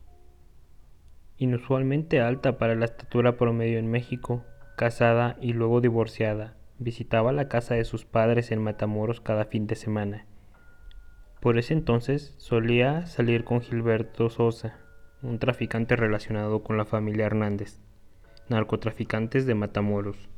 Inusualmente 1.42 2.22
alta 2.22 2.60
para 2.60 2.76
la 2.76 2.86
estatura 2.86 3.36
promedio 3.36 3.80
en 3.80 3.90
México, 3.90 4.46
casada 4.78 5.38
y 5.42 5.54
luego 5.54 5.82
divorciada, 5.82 6.54
visitaba 6.78 7.32
la 7.32 7.48
casa 7.48 7.74
de 7.74 7.84
sus 7.84 8.06
padres 8.06 8.52
en 8.52 8.62
Matamoros 8.62 9.22
cada 9.22 9.46
fin 9.46 9.66
de 9.66 9.74
semana. 9.74 10.28
Por 11.40 11.58
ese 11.58 11.74
entonces 11.74 12.36
solía 12.38 13.08
salir 13.08 13.44
con 13.44 13.62
Gilberto 13.62 14.30
Sosa, 14.30 14.78
un 15.24 15.40
traficante 15.40 15.96
relacionado 15.96 16.62
con 16.62 16.78
la 16.78 16.86
familia 16.86 17.26
Hernández, 17.26 17.80
narcotraficantes 18.48 19.48
de 19.48 19.56
Matamoros 19.56 20.30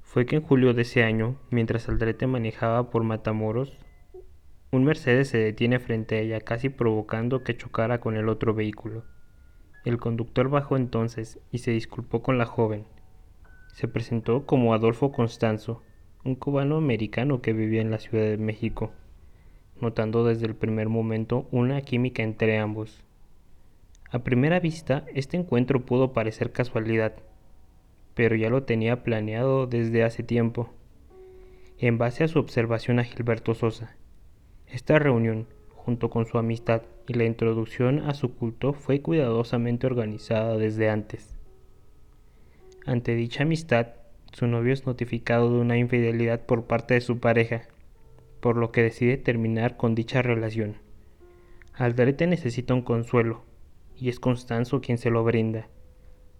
fue 0.00 0.24
que 0.24 0.36
en 0.36 0.42
julio 0.42 0.72
de 0.72 0.82
ese 0.82 1.02
año, 1.02 1.36
mientras 1.50 1.88
Aldrete 1.88 2.28
manejaba 2.28 2.88
por 2.88 3.02
Matamoros, 3.02 3.76
un 4.70 4.84
Mercedes 4.84 5.28
se 5.28 5.38
detiene 5.38 5.80
frente 5.80 6.14
a 6.14 6.20
ella 6.20 6.40
casi 6.40 6.68
provocando 6.70 7.42
que 7.42 7.56
chocara 7.56 7.98
con 8.00 8.16
el 8.16 8.30
otro 8.30 8.54
vehículo. 8.54 9.04
El 9.84 9.98
conductor 9.98 10.48
bajó 10.48 10.76
entonces 10.76 11.38
y 11.52 11.58
se 11.58 11.72
disculpó 11.72 12.22
con 12.22 12.38
la 12.38 12.46
joven. 12.46 12.84
Se 13.74 13.86
presentó 13.86 14.46
como 14.46 14.72
Adolfo 14.72 15.12
Constanzo, 15.12 15.82
un 16.24 16.36
cubano 16.36 16.78
americano 16.78 17.42
que 17.42 17.52
vivía 17.52 17.82
en 17.82 17.90
la 17.90 17.98
Ciudad 17.98 18.24
de 18.24 18.38
México, 18.38 18.92
notando 19.80 20.24
desde 20.24 20.46
el 20.46 20.54
primer 20.54 20.88
momento 20.88 21.46
una 21.50 21.82
química 21.82 22.22
entre 22.22 22.58
ambos. 22.58 23.04
A 24.10 24.20
primera 24.20 24.58
vista, 24.58 25.04
este 25.12 25.36
encuentro 25.36 25.84
pudo 25.84 26.12
parecer 26.12 26.52
casualidad, 26.52 27.14
pero 28.14 28.36
ya 28.36 28.48
lo 28.48 28.62
tenía 28.62 29.02
planeado 29.02 29.66
desde 29.66 30.04
hace 30.04 30.22
tiempo, 30.22 30.70
en 31.78 31.98
base 31.98 32.24
a 32.24 32.28
su 32.28 32.38
observación 32.38 33.00
a 33.00 33.04
Gilberto 33.04 33.54
Sosa. 33.54 33.96
Esta 34.66 34.98
reunión, 34.98 35.46
junto 35.84 36.10
con 36.10 36.26
su 36.26 36.38
amistad 36.38 36.82
y 37.06 37.14
la 37.14 37.24
introducción 37.24 38.00
a 38.00 38.14
su 38.14 38.34
culto, 38.34 38.72
fue 38.72 39.00
cuidadosamente 39.00 39.86
organizada 39.86 40.56
desde 40.56 40.88
antes. 40.88 41.36
Ante 42.86 43.14
dicha 43.14 43.44
amistad, 43.44 43.88
su 44.32 44.46
novio 44.46 44.72
es 44.72 44.86
notificado 44.86 45.52
de 45.52 45.60
una 45.60 45.78
infidelidad 45.78 46.44
por 46.46 46.64
parte 46.64 46.94
de 46.94 47.00
su 47.00 47.18
pareja, 47.18 47.62
por 48.40 48.56
lo 48.56 48.72
que 48.72 48.82
decide 48.82 49.16
terminar 49.16 49.76
con 49.76 49.94
dicha 49.94 50.22
relación. 50.22 50.76
Aldrete 51.74 52.26
necesita 52.26 52.74
un 52.74 52.82
consuelo, 52.82 53.44
y 53.96 54.08
es 54.08 54.20
Constanzo 54.20 54.80
quien 54.80 54.98
se 54.98 55.10
lo 55.10 55.24
brinda 55.24 55.68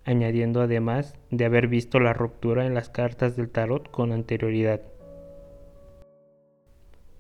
añadiendo 0.04 0.60
además 0.60 1.14
de 1.30 1.44
haber 1.44 1.68
visto 1.68 1.98
la 1.98 2.12
ruptura 2.12 2.66
en 2.66 2.74
las 2.74 2.90
cartas 2.90 3.36
del 3.36 3.50
tarot 3.50 3.90
con 3.90 4.12
anterioridad. 4.12 4.82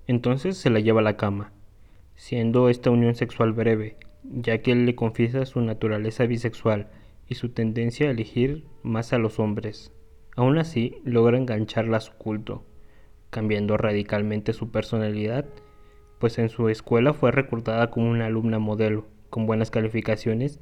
Entonces 0.06 0.58
se 0.58 0.70
la 0.70 0.80
lleva 0.80 1.00
a 1.00 1.04
la 1.04 1.16
cama, 1.16 1.52
siendo 2.16 2.68
esta 2.68 2.90
unión 2.90 3.14
sexual 3.14 3.52
breve, 3.52 3.96
ya 4.22 4.58
que 4.58 4.72
él 4.72 4.86
le 4.86 4.94
confiesa 4.94 5.46
su 5.46 5.60
naturaleza 5.60 6.26
bisexual 6.26 6.88
y 7.28 7.34
su 7.34 7.50
tendencia 7.50 8.08
a 8.08 8.10
elegir 8.10 8.64
más 8.82 9.12
a 9.12 9.18
los 9.18 9.38
hombres. 9.38 9.92
Aún 10.36 10.58
así, 10.58 10.96
logra 11.04 11.38
engancharla 11.38 11.98
a 11.98 12.00
su 12.00 12.12
culto, 12.14 12.64
cambiando 13.30 13.76
radicalmente 13.76 14.52
su 14.52 14.70
personalidad, 14.70 15.46
pues 16.18 16.38
en 16.38 16.48
su 16.48 16.68
escuela 16.68 17.12
fue 17.12 17.30
reclutada 17.30 17.90
como 17.90 18.10
una 18.10 18.26
alumna 18.26 18.58
modelo, 18.58 19.06
con 19.30 19.46
buenas 19.46 19.70
calificaciones 19.70 20.60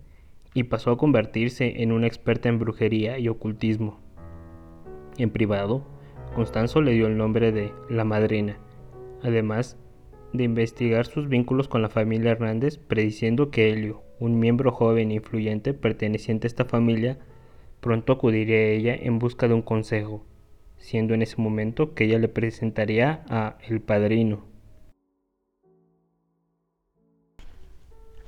y 0.54 0.64
pasó 0.64 0.90
a 0.90 0.96
convertirse 0.96 1.82
en 1.82 1.92
una 1.92 2.06
experta 2.06 2.48
en 2.48 2.58
brujería 2.58 3.18
y 3.18 3.28
ocultismo. 3.28 4.00
En 5.18 5.30
privado, 5.30 5.86
Constanzo 6.34 6.80
le 6.80 6.92
dio 6.92 7.06
el 7.06 7.16
nombre 7.16 7.52
de 7.52 7.72
La 7.90 8.04
Madrina, 8.04 8.58
además 9.22 9.78
de 10.32 10.44
investigar 10.44 11.06
sus 11.06 11.28
vínculos 11.28 11.68
con 11.68 11.82
la 11.82 11.88
familia 11.88 12.32
Hernández, 12.32 12.78
prediciendo 12.78 13.50
que 13.50 13.70
Helio, 13.70 14.02
un 14.18 14.38
miembro 14.38 14.72
joven 14.72 15.10
e 15.10 15.14
influyente 15.14 15.74
perteneciente 15.74 16.46
a 16.46 16.48
esta 16.48 16.64
familia, 16.64 17.18
pronto 17.80 18.12
acudiría 18.12 18.56
a 18.56 18.68
ella 18.70 18.94
en 18.94 19.18
busca 19.18 19.48
de 19.48 19.54
un 19.54 19.62
consejo, 19.62 20.24
siendo 20.76 21.14
en 21.14 21.22
ese 21.22 21.40
momento 21.40 21.94
que 21.94 22.04
ella 22.04 22.18
le 22.18 22.28
presentaría 22.28 23.24
a 23.28 23.58
El 23.68 23.80
Padrino, 23.80 24.52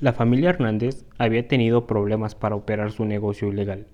La 0.04 0.12
familia 0.12 0.50
Hernández 0.50 1.06
había 1.16 1.49
tenido 1.49 1.87
problemas 1.87 2.34
para 2.34 2.56
operar 2.56 2.92
su 2.92 3.06
negocio 3.06 3.49
ilegal, 3.49 3.87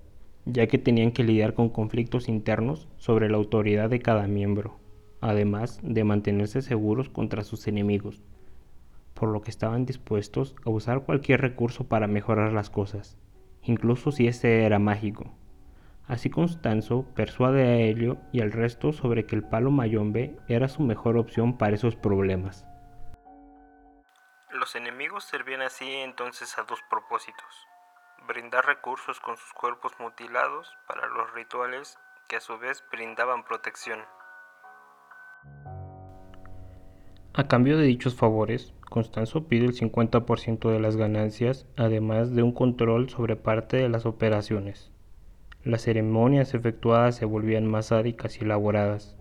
ya 0.43 0.67
que 0.67 0.77
tenían 0.77 1.13
que 1.13 1.23
lidiar 1.23 1.53
con 1.53 1.69
conflictos 1.69 2.27
internos 2.27 2.89
sobre 2.97 3.29
la 3.29 3.37
autoridad 3.37 3.89
de 3.89 3.99
cada 3.99 4.27
miembro, 4.27 4.80
además 5.21 5.79
de 5.83 6.03
mantenerse 6.03 6.61
seguros 6.61 7.09
contra 7.09 7.43
sus 7.43 7.67
enemigos, 7.67 8.21
por 9.13 9.29
lo 9.29 9.41
que 9.41 9.51
estaban 9.51 9.85
dispuestos 9.85 10.55
a 10.65 10.69
usar 10.69 11.03
cualquier 11.03 11.41
recurso 11.41 11.87
para 11.87 12.07
mejorar 12.07 12.51
las 12.53 12.69
cosas, 12.69 13.17
incluso 13.61 14.11
si 14.11 14.27
ese 14.27 14.63
era 14.65 14.79
mágico. 14.79 15.31
Así 16.07 16.29
Constanzo 16.29 17.05
persuade 17.15 17.63
a 17.63 17.77
Helio 17.77 18.17
y 18.33 18.41
al 18.41 18.51
resto 18.51 18.91
sobre 18.91 19.25
que 19.25 19.35
el 19.35 19.43
palo 19.43 19.71
mayombe 19.71 20.35
era 20.47 20.67
su 20.67 20.81
mejor 20.83 21.15
opción 21.17 21.57
para 21.57 21.75
esos 21.75 21.95
problemas. 21.95 22.65
Los 24.51 24.75
enemigos 24.75 25.23
servían 25.23 25.61
así 25.61 25.89
entonces 25.89 26.57
a 26.57 26.63
dos 26.63 26.79
propósitos, 26.89 27.67
brindar 28.27 28.65
recursos 28.65 29.19
con 29.19 29.37
sus 29.37 29.53
cuerpos 29.53 29.93
mutilados 29.99 30.75
para 30.87 31.07
los 31.07 31.31
rituales 31.33 31.97
que 32.27 32.35
a 32.37 32.41
su 32.41 32.57
vez 32.57 32.83
brindaban 32.91 33.43
protección. 33.43 33.99
A 37.33 37.47
cambio 37.47 37.77
de 37.77 37.85
dichos 37.85 38.13
favores, 38.13 38.73
Constanzo 38.89 39.47
pide 39.47 39.63
el 39.63 39.73
50% 39.73 40.69
de 40.69 40.81
las 40.81 40.97
ganancias, 40.97 41.65
además 41.77 42.35
de 42.35 42.43
un 42.43 42.51
control 42.51 43.09
sobre 43.09 43.37
parte 43.37 43.77
de 43.77 43.87
las 43.87 44.05
operaciones. 44.05 44.91
Las 45.63 45.83
ceremonias 45.83 46.53
efectuadas 46.53 47.15
se 47.15 47.23
volvían 47.23 47.67
más 47.67 47.85
sádicas 47.85 48.37
y 48.37 48.43
elaboradas. 48.43 49.15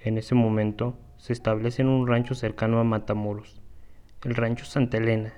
En 0.00 0.16
ese 0.16 0.34
momento, 0.34 0.96
se 1.18 1.34
establece 1.34 1.82
en 1.82 1.88
un 1.88 2.06
rancho 2.08 2.34
cercano 2.34 2.80
a 2.80 2.84
Matamoros, 2.84 3.60
el 4.24 4.36
rancho 4.36 4.64
Santa 4.64 4.96
Elena. 4.96 5.34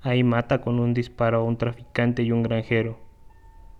Ahí 0.00 0.22
mata 0.22 0.60
con 0.60 0.78
un 0.78 0.94
disparo 0.94 1.38
a 1.38 1.42
un 1.42 1.58
traficante 1.58 2.22
y 2.22 2.30
un 2.30 2.44
granjero. 2.44 3.00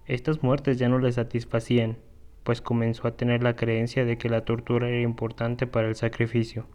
Estas 0.06 0.42
muertes 0.42 0.78
ya 0.78 0.88
no 0.88 0.98
le 0.98 1.12
satisfacían, 1.12 1.96
pues 2.42 2.60
comenzó 2.60 3.06
a 3.06 3.16
tener 3.16 3.44
la 3.44 3.54
creencia 3.54 4.04
de 4.04 4.18
que 4.18 4.28
la 4.28 4.44
tortura 4.44 4.88
era 4.88 5.00
importante 5.00 5.68
para 5.68 5.86
el 5.86 5.94
sacrificio. 5.94 6.66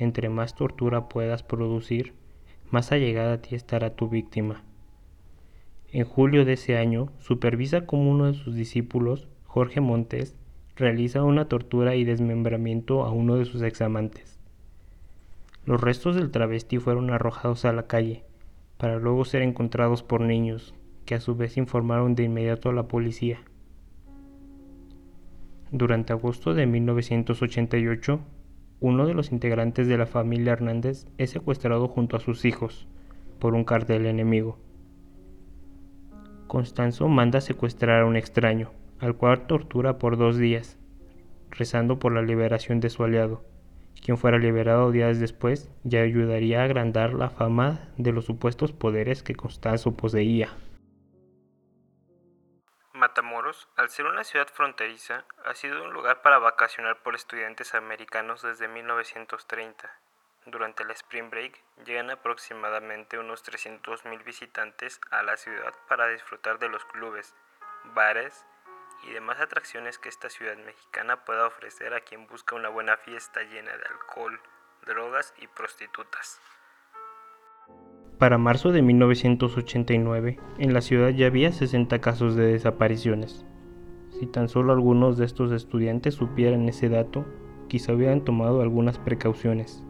Entre 0.00 0.30
más 0.30 0.54
tortura 0.54 1.10
puedas 1.10 1.42
producir, 1.42 2.14
más 2.70 2.90
allegada 2.90 3.34
a 3.34 3.42
ti 3.42 3.54
estará 3.54 3.96
tu 3.96 4.08
víctima. 4.08 4.64
En 5.92 6.06
julio 6.06 6.46
de 6.46 6.54
ese 6.54 6.78
año, 6.78 7.12
supervisa 7.18 7.84
como 7.84 8.10
uno 8.10 8.24
de 8.24 8.32
sus 8.32 8.54
discípulos, 8.54 9.28
Jorge 9.44 9.82
Montes, 9.82 10.38
realiza 10.74 11.22
una 11.22 11.48
tortura 11.48 11.96
y 11.96 12.04
desmembramiento 12.04 13.04
a 13.04 13.10
uno 13.10 13.36
de 13.36 13.44
sus 13.44 13.60
examantes. 13.60 14.40
Los 15.66 15.82
restos 15.82 16.16
del 16.16 16.30
travesti 16.30 16.78
fueron 16.78 17.10
arrojados 17.10 17.66
a 17.66 17.72
la 17.74 17.86
calle, 17.86 18.24
para 18.78 18.98
luego 18.98 19.26
ser 19.26 19.42
encontrados 19.42 20.02
por 20.02 20.22
niños, 20.22 20.74
que 21.04 21.14
a 21.14 21.20
su 21.20 21.36
vez 21.36 21.58
informaron 21.58 22.14
de 22.14 22.22
inmediato 22.22 22.70
a 22.70 22.72
la 22.72 22.88
policía. 22.88 23.40
Durante 25.70 26.14
agosto 26.14 26.54
de 26.54 26.64
1988, 26.64 28.20
uno 28.80 29.06
de 29.06 29.14
los 29.14 29.30
integrantes 29.30 29.86
de 29.88 29.98
la 29.98 30.06
familia 30.06 30.54
Hernández 30.54 31.06
es 31.18 31.30
secuestrado 31.30 31.86
junto 31.86 32.16
a 32.16 32.20
sus 32.20 32.44
hijos 32.44 32.88
por 33.38 33.54
un 33.54 33.64
cartel 33.64 34.06
enemigo. 34.06 34.58
Constanzo 36.46 37.06
manda 37.08 37.40
secuestrar 37.40 38.02
a 38.02 38.06
un 38.06 38.16
extraño, 38.16 38.70
al 38.98 39.16
cual 39.16 39.46
tortura 39.46 39.98
por 39.98 40.16
dos 40.16 40.38
días, 40.38 40.78
rezando 41.50 41.98
por 41.98 42.12
la 42.12 42.22
liberación 42.22 42.80
de 42.80 42.90
su 42.90 43.04
aliado. 43.04 43.44
Quien 44.02 44.16
fuera 44.16 44.38
liberado 44.38 44.90
días 44.92 45.20
después 45.20 45.70
ya 45.84 46.00
ayudaría 46.00 46.62
a 46.62 46.64
agrandar 46.64 47.12
la 47.12 47.28
fama 47.28 47.88
de 47.98 48.12
los 48.12 48.24
supuestos 48.24 48.72
poderes 48.72 49.22
que 49.22 49.34
Constanzo 49.34 49.92
poseía. 49.92 50.48
Matamoros, 53.10 53.66
al 53.74 53.90
ser 53.90 54.06
una 54.06 54.22
ciudad 54.22 54.46
fronteriza, 54.46 55.24
ha 55.44 55.56
sido 55.56 55.82
un 55.82 55.92
lugar 55.92 56.22
para 56.22 56.38
vacacionar 56.38 57.02
por 57.02 57.16
estudiantes 57.16 57.74
americanos 57.74 58.40
desde 58.40 58.68
1930. 58.68 59.90
Durante 60.46 60.84
el 60.84 60.92
Spring 60.92 61.28
Break 61.28 61.60
llegan 61.84 62.10
aproximadamente 62.10 63.18
unos 63.18 63.44
300.000 63.44 64.22
visitantes 64.22 65.00
a 65.10 65.24
la 65.24 65.36
ciudad 65.36 65.74
para 65.88 66.06
disfrutar 66.06 66.60
de 66.60 66.68
los 66.68 66.84
clubes, 66.84 67.34
bares 67.82 68.46
y 69.02 69.10
demás 69.10 69.40
atracciones 69.40 69.98
que 69.98 70.08
esta 70.08 70.30
ciudad 70.30 70.56
mexicana 70.58 71.24
pueda 71.24 71.48
ofrecer 71.48 71.94
a 71.94 72.02
quien 72.02 72.28
busca 72.28 72.54
una 72.54 72.68
buena 72.68 72.96
fiesta 72.96 73.42
llena 73.42 73.76
de 73.76 73.86
alcohol, 73.86 74.40
drogas 74.82 75.34
y 75.38 75.48
prostitutas. 75.48 76.40
Para 78.20 78.36
marzo 78.36 78.70
de 78.70 78.82
1989, 78.82 80.38
en 80.58 80.74
la 80.74 80.82
ciudad 80.82 81.08
ya 81.08 81.28
había 81.28 81.52
60 81.52 82.00
casos 82.00 82.36
de 82.36 82.52
desapariciones. 82.52 83.46
Si 84.10 84.26
tan 84.26 84.50
solo 84.50 84.74
algunos 84.74 85.16
de 85.16 85.24
estos 85.24 85.50
estudiantes 85.52 86.16
supieran 86.16 86.68
ese 86.68 86.90
dato, 86.90 87.24
quizá 87.68 87.94
hubieran 87.94 88.20
tomado 88.20 88.60
algunas 88.60 88.98
precauciones. 88.98 89.82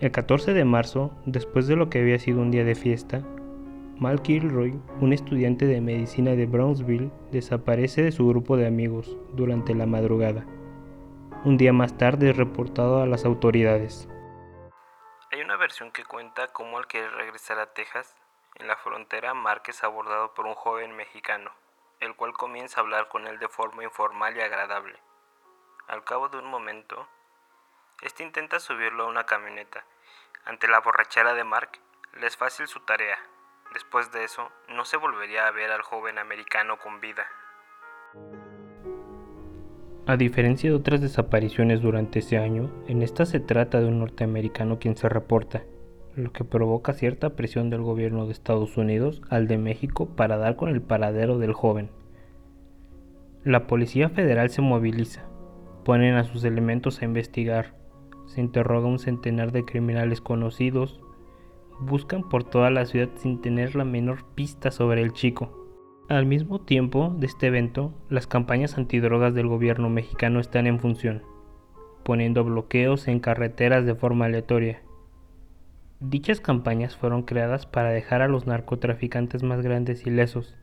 El 0.00 0.10
14 0.10 0.52
de 0.52 0.66
marzo, 0.66 1.10
después 1.24 1.66
de 1.68 1.76
lo 1.76 1.88
que 1.88 2.00
había 2.00 2.18
sido 2.18 2.42
un 2.42 2.50
día 2.50 2.64
de 2.64 2.74
fiesta, 2.74 3.22
Mal 3.98 4.20
Kilroy, 4.20 4.78
un 5.00 5.14
estudiante 5.14 5.66
de 5.66 5.80
medicina 5.80 6.32
de 6.32 6.44
Brownsville, 6.44 7.10
desaparece 7.32 8.02
de 8.02 8.12
su 8.12 8.28
grupo 8.28 8.58
de 8.58 8.66
amigos 8.66 9.16
durante 9.34 9.74
la 9.74 9.86
madrugada. 9.86 10.44
Un 11.46 11.56
día 11.56 11.72
más 11.72 11.96
tarde 11.96 12.28
es 12.28 12.36
reportado 12.36 13.00
a 13.00 13.06
las 13.06 13.24
autoridades. 13.24 14.06
Una 15.44 15.56
versión 15.56 15.92
que 15.92 16.06
cuenta 16.06 16.48
cómo 16.54 16.78
al 16.78 16.86
querer 16.86 17.12
regresar 17.12 17.58
a 17.58 17.74
Texas, 17.74 18.16
en 18.54 18.66
la 18.66 18.78
frontera 18.78 19.34
Mark 19.34 19.64
es 19.66 19.84
abordado 19.84 20.32
por 20.32 20.46
un 20.46 20.54
joven 20.54 20.96
mexicano, 20.96 21.52
el 22.00 22.16
cual 22.16 22.32
comienza 22.32 22.80
a 22.80 22.82
hablar 22.82 23.08
con 23.08 23.26
él 23.26 23.38
de 23.38 23.48
forma 23.50 23.84
informal 23.84 24.34
y 24.34 24.40
agradable. 24.40 24.98
Al 25.86 26.02
cabo 26.02 26.30
de 26.30 26.38
un 26.38 26.46
momento, 26.46 27.06
este 28.00 28.22
intenta 28.22 28.58
subirlo 28.58 29.04
a 29.04 29.08
una 29.08 29.26
camioneta. 29.26 29.84
Ante 30.46 30.66
la 30.66 30.80
borrachera 30.80 31.34
de 31.34 31.44
Mark, 31.44 31.78
le 32.14 32.26
es 32.26 32.38
fácil 32.38 32.66
su 32.66 32.80
tarea. 32.80 33.18
Después 33.74 34.12
de 34.12 34.24
eso, 34.24 34.50
no 34.68 34.86
se 34.86 34.96
volvería 34.96 35.46
a 35.46 35.50
ver 35.50 35.72
al 35.72 35.82
joven 35.82 36.18
americano 36.18 36.78
con 36.78 37.00
vida. 37.00 37.28
A 40.06 40.18
diferencia 40.18 40.68
de 40.68 40.76
otras 40.76 41.00
desapariciones 41.00 41.80
durante 41.80 42.18
ese 42.18 42.36
año, 42.36 42.70
en 42.88 43.00
esta 43.00 43.24
se 43.24 43.40
trata 43.40 43.80
de 43.80 43.86
un 43.86 44.00
norteamericano 44.00 44.78
quien 44.78 44.96
se 44.96 45.08
reporta, 45.08 45.62
lo 46.14 46.30
que 46.30 46.44
provoca 46.44 46.92
cierta 46.92 47.30
presión 47.30 47.70
del 47.70 47.80
gobierno 47.80 48.26
de 48.26 48.32
Estados 48.32 48.76
Unidos 48.76 49.22
al 49.30 49.48
de 49.48 49.56
México 49.56 50.06
para 50.14 50.36
dar 50.36 50.56
con 50.56 50.68
el 50.68 50.82
paradero 50.82 51.38
del 51.38 51.54
joven. 51.54 51.88
La 53.44 53.66
Policía 53.66 54.10
Federal 54.10 54.50
se 54.50 54.60
moviliza, 54.60 55.24
ponen 55.86 56.16
a 56.16 56.24
sus 56.24 56.44
elementos 56.44 57.00
a 57.00 57.06
investigar, 57.06 57.72
se 58.26 58.42
interroga 58.42 58.86
un 58.86 58.98
centenar 58.98 59.52
de 59.52 59.64
criminales 59.64 60.20
conocidos, 60.20 61.00
buscan 61.80 62.28
por 62.28 62.44
toda 62.44 62.68
la 62.68 62.84
ciudad 62.84 63.08
sin 63.16 63.40
tener 63.40 63.74
la 63.74 63.84
menor 63.84 64.26
pista 64.34 64.70
sobre 64.70 65.00
el 65.00 65.14
chico. 65.14 65.63
Al 66.08 66.26
mismo 66.26 66.60
tiempo 66.60 67.16
de 67.18 67.24
este 67.24 67.46
evento, 67.46 67.94
las 68.10 68.26
campañas 68.26 68.76
antidrogas 68.76 69.32
del 69.32 69.46
gobierno 69.46 69.88
mexicano 69.88 70.38
están 70.38 70.66
en 70.66 70.78
función, 70.78 71.22
poniendo 72.02 72.44
bloqueos 72.44 73.08
en 73.08 73.20
carreteras 73.20 73.86
de 73.86 73.94
forma 73.94 74.26
aleatoria. 74.26 74.82
Dichas 76.00 76.42
campañas 76.42 76.94
fueron 76.94 77.22
creadas 77.22 77.64
para 77.64 77.88
dejar 77.88 78.20
a 78.20 78.28
los 78.28 78.46
narcotraficantes 78.46 79.42
más 79.42 79.62
grandes 79.62 80.06
ilesos, 80.06 80.58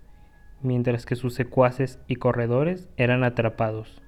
mientras 0.62 1.08
que 1.08 1.15
sus 1.15 1.34
secuaces 1.34 1.99
y 2.08 2.17
corredores 2.17 2.88
eran 2.95 3.23
atrapados. 3.23 4.04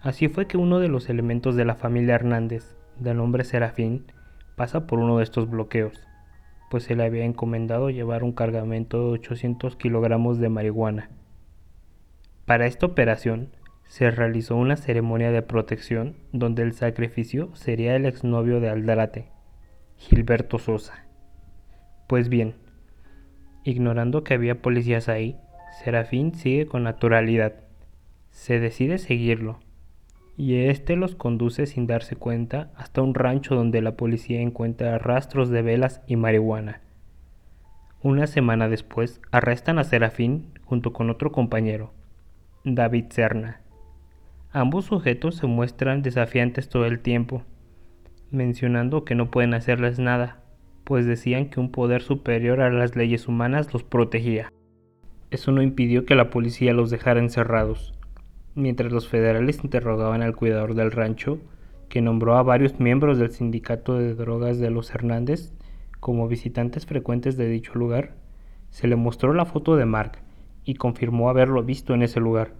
Así 0.00 0.28
fue 0.28 0.46
que 0.46 0.58
uno 0.58 0.78
de 0.78 0.86
los 0.86 1.10
elementos 1.10 1.56
de 1.56 1.64
la 1.64 1.74
familia 1.74 2.14
Hernández, 2.14 2.76
de 3.00 3.14
nombre 3.14 3.42
Serafín, 3.42 4.04
pasa 4.54 4.86
por 4.86 5.00
uno 5.00 5.18
de 5.18 5.24
estos 5.24 5.50
bloqueos 5.50 6.06
pues 6.70 6.84
se 6.84 6.94
le 6.94 7.04
había 7.04 7.24
encomendado 7.24 7.90
llevar 7.90 8.22
un 8.22 8.32
cargamento 8.32 8.98
de 8.98 9.10
800 9.10 9.74
kilogramos 9.74 10.38
de 10.38 10.48
marihuana. 10.48 11.10
Para 12.46 12.66
esta 12.66 12.86
operación 12.86 13.50
se 13.88 14.08
realizó 14.12 14.54
una 14.54 14.76
ceremonia 14.76 15.32
de 15.32 15.42
protección 15.42 16.14
donde 16.32 16.62
el 16.62 16.72
sacrificio 16.72 17.50
sería 17.56 17.96
el 17.96 18.06
exnovio 18.06 18.60
de 18.60 18.68
Aldarate, 18.68 19.32
Gilberto 19.96 20.60
Sosa. 20.60 21.06
Pues 22.06 22.28
bien, 22.28 22.54
ignorando 23.64 24.22
que 24.22 24.34
había 24.34 24.62
policías 24.62 25.08
ahí, 25.08 25.40
Serafín 25.82 26.34
sigue 26.34 26.66
con 26.66 26.84
naturalidad. 26.84 27.54
Se 28.30 28.60
decide 28.60 28.98
seguirlo 28.98 29.58
y 30.40 30.54
este 30.54 30.96
los 30.96 31.16
conduce 31.16 31.66
sin 31.66 31.86
darse 31.86 32.16
cuenta 32.16 32.70
hasta 32.74 33.02
un 33.02 33.12
rancho 33.12 33.54
donde 33.54 33.82
la 33.82 33.98
policía 33.98 34.40
encuentra 34.40 34.96
rastros 34.96 35.50
de 35.50 35.60
velas 35.60 36.00
y 36.06 36.16
marihuana. 36.16 36.80
Una 38.02 38.26
semana 38.26 38.66
después 38.66 39.20
arrestan 39.32 39.78
a 39.78 39.84
Serafín 39.84 40.46
junto 40.64 40.94
con 40.94 41.10
otro 41.10 41.30
compañero, 41.30 41.92
David 42.64 43.04
Cerna. 43.10 43.60
Ambos 44.50 44.86
sujetos 44.86 45.34
se 45.34 45.46
muestran 45.46 46.00
desafiantes 46.00 46.70
todo 46.70 46.86
el 46.86 47.00
tiempo, 47.00 47.42
mencionando 48.30 49.04
que 49.04 49.14
no 49.14 49.30
pueden 49.30 49.52
hacerles 49.52 49.98
nada, 49.98 50.40
pues 50.84 51.04
decían 51.04 51.50
que 51.50 51.60
un 51.60 51.70
poder 51.70 52.00
superior 52.00 52.62
a 52.62 52.70
las 52.70 52.96
leyes 52.96 53.28
humanas 53.28 53.74
los 53.74 53.84
protegía. 53.84 54.50
Eso 55.30 55.52
no 55.52 55.60
impidió 55.60 56.06
que 56.06 56.14
la 56.14 56.30
policía 56.30 56.72
los 56.72 56.88
dejara 56.88 57.20
encerrados, 57.20 57.92
mientras 58.54 58.92
los 58.92 59.08
federales 59.08 59.62
interrogaban 59.64 60.22
al 60.22 60.36
cuidador 60.36 60.74
del 60.74 60.90
rancho, 60.90 61.38
que 61.88 62.00
nombró 62.00 62.36
a 62.36 62.42
varios 62.42 62.78
miembros 62.78 63.18
del 63.18 63.32
sindicato 63.32 63.98
de 63.98 64.14
drogas 64.14 64.58
de 64.58 64.70
los 64.70 64.94
Hernández 64.94 65.52
como 65.98 66.28
visitantes 66.28 66.86
frecuentes 66.86 67.36
de 67.36 67.48
dicho 67.48 67.74
lugar, 67.74 68.14
se 68.70 68.86
le 68.86 68.96
mostró 68.96 69.34
la 69.34 69.44
foto 69.44 69.76
de 69.76 69.84
Mark 69.84 70.18
y 70.64 70.74
confirmó 70.74 71.28
haberlo 71.28 71.62
visto 71.62 71.94
en 71.94 72.02
ese 72.02 72.20
lugar. 72.20 72.52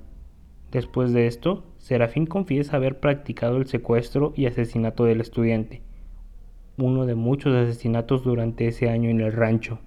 Después 0.71 1.13
de 1.13 1.27
esto, 1.27 1.65
Serafín 1.79 2.27
confiesa 2.27 2.77
haber 2.77 3.01
practicado 3.01 3.57
el 3.57 3.67
secuestro 3.67 4.33
y 4.37 4.47
asesinato 4.47 5.05
del 5.05 5.21
estudiante, 5.21 5.83
uno 6.77 7.07
de 7.07 7.15
muchos 7.15 7.55
asesinatos 7.55 8.23
durante 8.23 8.69
ese 8.69 8.89
año 8.89 9.11
en 9.11 9.21
el 9.21 9.33
rancho. 9.33 9.79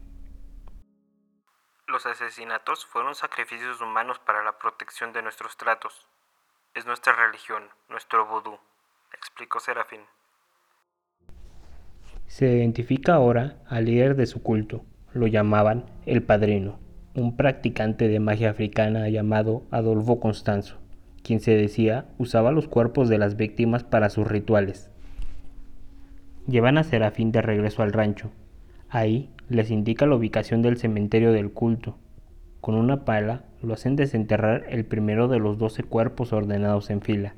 Los 1.93 2.07
asesinatos 2.07 2.87
fueron 2.87 3.13
sacrificios 3.13 3.79
humanos 3.79 4.17
para 4.17 4.43
la 4.43 4.57
protección 4.57 5.13
de 5.13 5.21
nuestros 5.21 5.57
tratos. 5.57 6.07
Es 6.73 6.87
nuestra 6.87 7.13
religión, 7.13 7.61
nuestro 7.87 8.25
vudú, 8.25 8.57
explicó 9.15 9.59
Serafín. 9.59 9.99
Se 12.25 12.47
identifica 12.47 13.13
ahora 13.13 13.57
al 13.69 13.85
líder 13.85 14.15
de 14.15 14.25
su 14.25 14.41
culto. 14.41 14.83
Lo 15.13 15.27
llamaban 15.27 15.85
el 16.07 16.23
padrino, 16.23 16.79
un 17.13 17.37
practicante 17.37 18.07
de 18.07 18.19
magia 18.19 18.49
africana 18.49 19.07
llamado 19.09 19.61
Adolfo 19.69 20.19
Constanzo, 20.19 20.79
quien 21.21 21.41
se 21.41 21.55
decía 21.55 22.07
usaba 22.17 22.51
los 22.51 22.67
cuerpos 22.67 23.07
de 23.07 23.19
las 23.19 23.35
víctimas 23.35 23.83
para 23.83 24.09
sus 24.09 24.27
rituales. 24.27 24.89
Llevan 26.47 26.79
a 26.79 26.83
Serafín 26.85 27.31
de 27.31 27.43
regreso 27.43 27.83
al 27.83 27.93
rancho. 27.93 28.31
Ahí 28.89 29.32
les 29.49 29.71
indica 29.71 30.05
la 30.05 30.15
ubicación 30.15 30.61
del 30.61 30.77
cementerio 30.77 31.31
del 31.31 31.51
culto. 31.51 31.97
Con 32.61 32.75
una 32.75 33.05
pala 33.05 33.45
lo 33.61 33.73
hacen 33.73 33.95
desenterrar 33.95 34.65
el 34.69 34.85
primero 34.85 35.27
de 35.27 35.39
los 35.39 35.57
doce 35.57 35.83
cuerpos 35.83 36.33
ordenados 36.33 36.89
en 36.89 37.01
fila. 37.01 37.35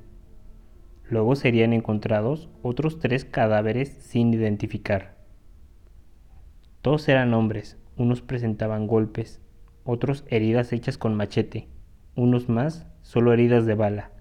Luego 1.09 1.35
serían 1.35 1.73
encontrados 1.73 2.49
otros 2.61 2.99
tres 2.99 3.25
cadáveres 3.25 3.89
sin 3.99 4.33
identificar. 4.33 5.15
Todos 6.81 7.07
eran 7.09 7.33
hombres, 7.33 7.77
unos 7.97 8.21
presentaban 8.21 8.87
golpes, 8.87 9.41
otros 9.83 10.25
heridas 10.27 10.73
hechas 10.73 10.97
con 10.97 11.15
machete, 11.15 11.67
unos 12.15 12.49
más 12.49 12.87
solo 13.01 13.33
heridas 13.33 13.65
de 13.65 13.75
bala. 13.75 14.11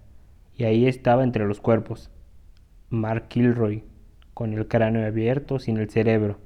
Y 0.57 0.65
ahí 0.65 0.87
estaba 0.87 1.25
entre 1.25 1.47
los 1.47 1.61
cuerpos, 1.61 2.11
Mark 2.91 3.29
Kilroy, 3.29 3.85
con 4.35 4.53
el 4.53 4.69
cráneo 4.69 5.07
abierto 5.07 5.59
sin 5.59 5.79
el 5.79 5.91
cerebro, 5.91 6.39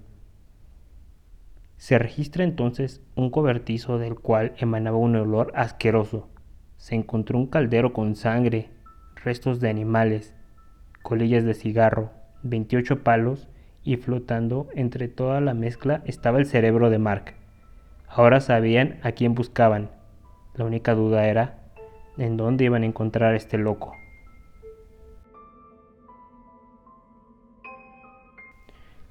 se 1.78 1.96
registra 1.96 2.42
entonces 2.42 3.00
un 3.14 3.30
cobertizo 3.30 3.98
del 3.98 4.16
cual 4.16 4.52
emanaba 4.58 4.96
un 4.98 5.14
olor 5.14 5.52
asqueroso. 5.54 6.28
Se 6.76 6.96
encontró 6.96 7.38
un 7.38 7.46
caldero 7.46 7.92
con 7.92 8.16
sangre, 8.16 8.68
restos 9.14 9.60
de 9.60 9.70
animales, 9.70 10.34
colillas 11.02 11.44
de 11.44 11.54
cigarro, 11.54 12.10
28 12.42 13.04
palos 13.04 13.48
y 13.84 13.96
flotando 13.96 14.68
entre 14.74 15.06
toda 15.06 15.40
la 15.40 15.54
mezcla 15.54 16.02
estaba 16.04 16.38
el 16.38 16.46
cerebro 16.46 16.90
de 16.90 16.98
Mark. 16.98 17.34
Ahora 18.08 18.40
sabían 18.40 18.98
a 19.02 19.12
quién 19.12 19.34
buscaban. 19.34 19.90
La 20.54 20.64
única 20.64 20.94
duda 20.94 21.26
era, 21.26 21.60
en 22.16 22.36
dónde 22.36 22.64
iban 22.64 22.82
a 22.82 22.86
encontrar 22.86 23.34
a 23.34 23.36
este 23.36 23.56
loco. 23.56 23.94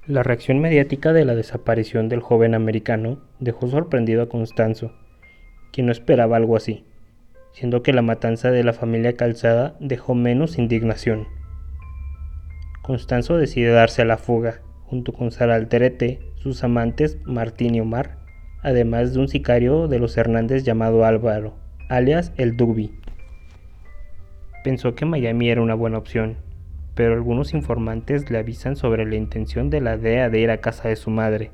La 0.08 0.22
reacción 0.22 0.58
mediática 0.58 1.12
de 1.12 1.26
la 1.26 1.34
desaparición 1.34 2.08
del 2.08 2.20
joven 2.20 2.54
americano 2.54 3.18
dejó 3.40 3.68
sorprendido 3.68 4.22
a 4.22 4.28
Constanzo, 4.30 4.90
quien 5.70 5.84
no 5.84 5.92
esperaba 5.92 6.38
algo 6.38 6.56
así, 6.56 6.86
siendo 7.52 7.82
que 7.82 7.92
la 7.92 8.00
matanza 8.00 8.50
de 8.50 8.64
la 8.64 8.72
familia 8.72 9.16
Calzada 9.16 9.76
dejó 9.80 10.14
menos 10.14 10.56
indignación. 10.56 11.26
Constanzo 12.80 13.36
decide 13.36 13.68
darse 13.68 14.00
a 14.00 14.06
la 14.06 14.16
fuga, 14.16 14.62
junto 14.86 15.12
con 15.12 15.30
Sara 15.30 15.56
Alterete, 15.56 16.20
sus 16.36 16.64
amantes 16.64 17.18
Martín 17.26 17.74
y 17.74 17.82
Omar, 17.82 18.16
además 18.62 19.12
de 19.12 19.20
un 19.20 19.28
sicario 19.28 19.88
de 19.88 19.98
los 19.98 20.16
Hernández 20.16 20.64
llamado 20.64 21.04
Álvaro, 21.04 21.52
alias 21.90 22.32
el 22.38 22.56
Dubi. 22.56 22.94
Pensó 24.64 24.94
que 24.94 25.04
Miami 25.04 25.50
era 25.50 25.60
una 25.60 25.74
buena 25.74 25.98
opción, 25.98 26.38
pero 26.98 27.14
algunos 27.14 27.54
informantes 27.54 28.28
le 28.28 28.38
avisan 28.38 28.74
sobre 28.74 29.06
la 29.06 29.14
intención 29.14 29.70
de 29.70 29.80
la 29.80 29.96
DEA 29.96 30.30
de 30.30 30.40
ir 30.40 30.50
a 30.50 30.60
casa 30.60 30.88
de 30.88 30.96
su 30.96 31.10
madre, 31.10 31.52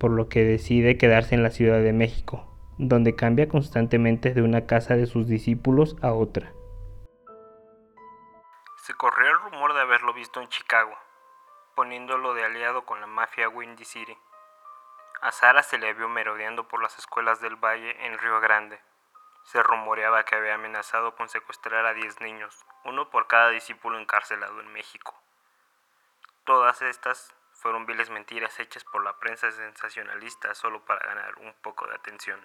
por 0.00 0.10
lo 0.10 0.30
que 0.30 0.42
decide 0.42 0.96
quedarse 0.96 1.34
en 1.34 1.42
la 1.42 1.50
Ciudad 1.50 1.80
de 1.80 1.92
México, 1.92 2.46
donde 2.78 3.14
cambia 3.14 3.46
constantemente 3.46 4.32
de 4.32 4.40
una 4.40 4.64
casa 4.64 4.96
de 4.96 5.04
sus 5.04 5.28
discípulos 5.28 5.98
a 6.00 6.14
otra. 6.14 6.50
Se 8.78 8.94
corrió 8.94 9.28
el 9.32 9.52
rumor 9.52 9.74
de 9.74 9.82
haberlo 9.82 10.14
visto 10.14 10.40
en 10.40 10.48
Chicago, 10.48 10.96
poniéndolo 11.76 12.32
de 12.32 12.46
aliado 12.46 12.86
con 12.86 13.02
la 13.02 13.06
mafia 13.06 13.50
Windy 13.50 13.84
City. 13.84 14.16
A 15.20 15.30
Sara 15.30 15.62
se 15.62 15.76
le 15.76 15.92
vio 15.92 16.08
merodeando 16.08 16.66
por 16.68 16.82
las 16.82 16.98
escuelas 16.98 17.38
del 17.42 17.56
Valle 17.56 18.06
en 18.06 18.16
Río 18.16 18.40
Grande. 18.40 18.80
Se 19.44 19.62
rumoreaba 19.62 20.24
que 20.24 20.34
había 20.34 20.54
amenazado 20.54 21.14
con 21.14 21.28
secuestrar 21.28 21.86
a 21.86 21.94
10 21.94 22.20
niños, 22.20 22.64
uno 22.84 23.10
por 23.10 23.26
cada 23.26 23.50
discípulo 23.50 23.98
encarcelado 23.98 24.60
en 24.60 24.72
México. 24.72 25.14
Todas 26.44 26.82
estas 26.82 27.34
fueron 27.52 27.86
viles 27.86 28.10
mentiras 28.10 28.58
hechas 28.60 28.84
por 28.84 29.04
la 29.04 29.18
prensa 29.18 29.50
sensacionalista 29.50 30.54
solo 30.54 30.84
para 30.84 31.06
ganar 31.06 31.38
un 31.40 31.54
poco 31.62 31.86
de 31.86 31.94
atención. 31.94 32.38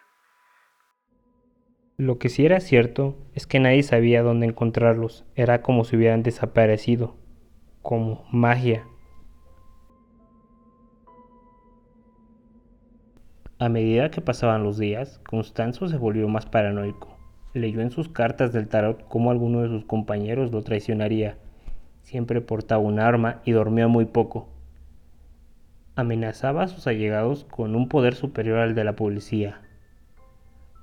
Lo 1.97 2.17
que 2.17 2.29
sí 2.29 2.45
era 2.45 2.61
cierto 2.61 3.17
es 3.35 3.45
que 3.45 3.59
nadie 3.59 3.83
sabía 3.83 4.23
dónde 4.23 4.47
encontrarlos, 4.47 5.25
era 5.35 5.61
como 5.61 5.83
si 5.83 5.97
hubieran 5.97 6.23
desaparecido, 6.23 7.17
como 7.81 8.25
magia. 8.31 8.87
A 13.61 13.67
medida 13.67 14.09
que 14.09 14.21
pasaban 14.21 14.63
los 14.63 14.77
días, 14.77 15.19
Constanzo 15.29 15.89
se 15.89 15.97
volvió 15.97 16.29
más 16.29 16.45
paranoico. 16.45 17.17
Leyó 17.53 17.81
en 17.81 17.91
sus 17.91 18.07
cartas 18.07 18.53
del 18.53 18.69
tarot 18.69 19.05
cómo 19.09 19.31
alguno 19.31 19.61
de 19.61 19.67
sus 19.67 19.83
compañeros 19.83 20.53
lo 20.53 20.61
traicionaría. 20.61 21.35
Siempre 22.01 22.39
portaba 22.39 22.81
un 22.81 23.01
arma 23.01 23.41
y 23.43 23.51
dormía 23.51 23.89
muy 23.89 24.05
poco. 24.05 24.47
Amenazaba 25.97 26.63
a 26.63 26.67
sus 26.69 26.87
allegados 26.87 27.43
con 27.43 27.75
un 27.75 27.89
poder 27.89 28.15
superior 28.15 28.59
al 28.59 28.75
de 28.75 28.85
la 28.85 28.95
policía. 28.95 29.59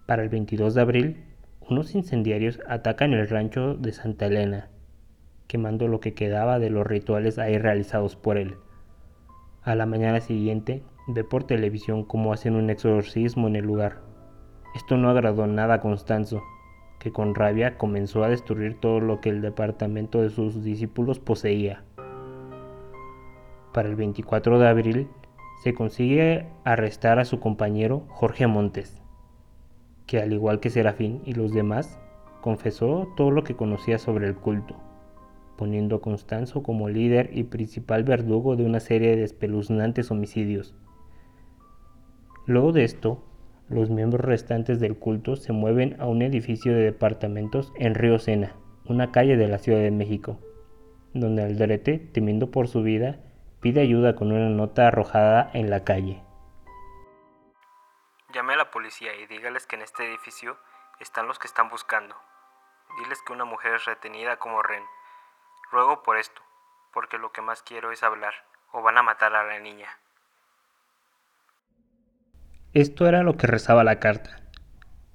Para 0.04 0.22
el 0.22 0.28
22 0.28 0.74
de 0.74 0.80
abril, 0.82 1.24
unos 1.66 1.94
incendiarios 1.94 2.60
atacan 2.68 3.14
el 3.14 3.26
rancho 3.26 3.74
de 3.74 3.92
Santa 3.92 4.26
Elena, 4.26 4.68
quemando 5.46 5.88
lo 5.88 6.00
que 6.00 6.12
quedaba 6.12 6.58
de 6.58 6.68
los 6.68 6.86
rituales 6.86 7.38
ahí 7.38 7.56
realizados 7.56 8.16
por 8.16 8.36
él. 8.36 8.56
A 9.62 9.74
la 9.74 9.86
mañana 9.86 10.20
siguiente, 10.20 10.82
ve 11.06 11.24
por 11.24 11.44
televisión 11.44 12.04
cómo 12.04 12.32
hacen 12.32 12.56
un 12.56 12.70
exorcismo 12.70 13.46
en 13.48 13.56
el 13.56 13.64
lugar. 13.64 14.02
Esto 14.74 14.96
no 14.96 15.08
agradó 15.08 15.46
nada 15.46 15.74
a 15.74 15.80
Constanzo, 15.80 16.42
que 16.98 17.12
con 17.12 17.34
rabia 17.34 17.78
comenzó 17.78 18.24
a 18.24 18.28
destruir 18.28 18.80
todo 18.80 19.00
lo 19.00 19.20
que 19.20 19.28
el 19.28 19.40
departamento 19.40 20.22
de 20.22 20.30
sus 20.30 20.62
discípulos 20.62 21.18
poseía. 21.18 21.84
Para 23.72 23.88
el 23.88 23.96
24 23.96 24.58
de 24.58 24.68
abril 24.68 25.08
se 25.62 25.74
consigue 25.74 26.48
arrestar 26.64 27.18
a 27.18 27.24
su 27.24 27.40
compañero 27.40 28.04
Jorge 28.08 28.46
Montes, 28.46 29.02
que 30.06 30.20
al 30.20 30.32
igual 30.32 30.60
que 30.60 30.70
Serafín 30.70 31.22
y 31.24 31.34
los 31.34 31.52
demás, 31.52 32.00
confesó 32.40 33.08
todo 33.16 33.30
lo 33.30 33.44
que 33.44 33.56
conocía 33.56 33.98
sobre 33.98 34.26
el 34.26 34.34
culto 34.34 34.76
poniendo 35.56 35.96
a 35.96 36.00
Constanzo 36.00 36.62
como 36.62 36.88
líder 36.88 37.30
y 37.32 37.44
principal 37.44 38.04
verdugo 38.04 38.56
de 38.56 38.64
una 38.64 38.80
serie 38.80 39.16
de 39.16 39.24
espeluznantes 39.24 40.10
homicidios. 40.10 40.74
Luego 42.46 42.70
de 42.70 42.84
esto, 42.84 43.24
los 43.68 43.90
miembros 43.90 44.24
restantes 44.24 44.78
del 44.78 44.96
culto 44.96 45.34
se 45.34 45.52
mueven 45.52 46.00
a 46.00 46.06
un 46.06 46.22
edificio 46.22 46.72
de 46.72 46.82
departamentos 46.82 47.72
en 47.74 47.96
Río 47.96 48.20
Sena, 48.20 48.54
una 48.84 49.10
calle 49.10 49.36
de 49.36 49.48
la 49.48 49.58
Ciudad 49.58 49.80
de 49.80 49.90
México, 49.90 50.38
donde 51.12 51.42
Aldrete, 51.42 51.98
temiendo 51.98 52.52
por 52.52 52.68
su 52.68 52.82
vida, 52.82 53.18
pide 53.60 53.80
ayuda 53.80 54.14
con 54.14 54.30
una 54.30 54.48
nota 54.48 54.86
arrojada 54.86 55.50
en 55.54 55.70
la 55.70 55.82
calle. 55.82 56.22
Llame 58.32 58.52
a 58.52 58.58
la 58.58 58.70
policía 58.70 59.12
y 59.16 59.26
dígales 59.26 59.66
que 59.66 59.74
en 59.74 59.82
este 59.82 60.06
edificio 60.06 60.56
están 61.00 61.26
los 61.26 61.40
que 61.40 61.48
están 61.48 61.68
buscando. 61.68 62.14
Diles 63.02 63.18
que 63.26 63.32
una 63.32 63.44
mujer 63.44 63.74
es 63.74 63.86
retenida 63.86 64.36
como 64.36 64.62
ren. 64.62 64.84
Ruego 65.72 66.04
por 66.04 66.16
esto, 66.16 66.42
porque 66.92 67.18
lo 67.18 67.32
que 67.32 67.42
más 67.42 67.64
quiero 67.64 67.90
es 67.90 68.04
hablar, 68.04 68.34
o 68.70 68.82
van 68.82 68.98
a 68.98 69.02
matar 69.02 69.34
a 69.34 69.42
la 69.42 69.58
niña. 69.58 69.88
Esto 72.76 73.08
era 73.08 73.22
lo 73.22 73.38
que 73.38 73.46
rezaba 73.46 73.84
la 73.84 74.00
carta. 74.00 74.42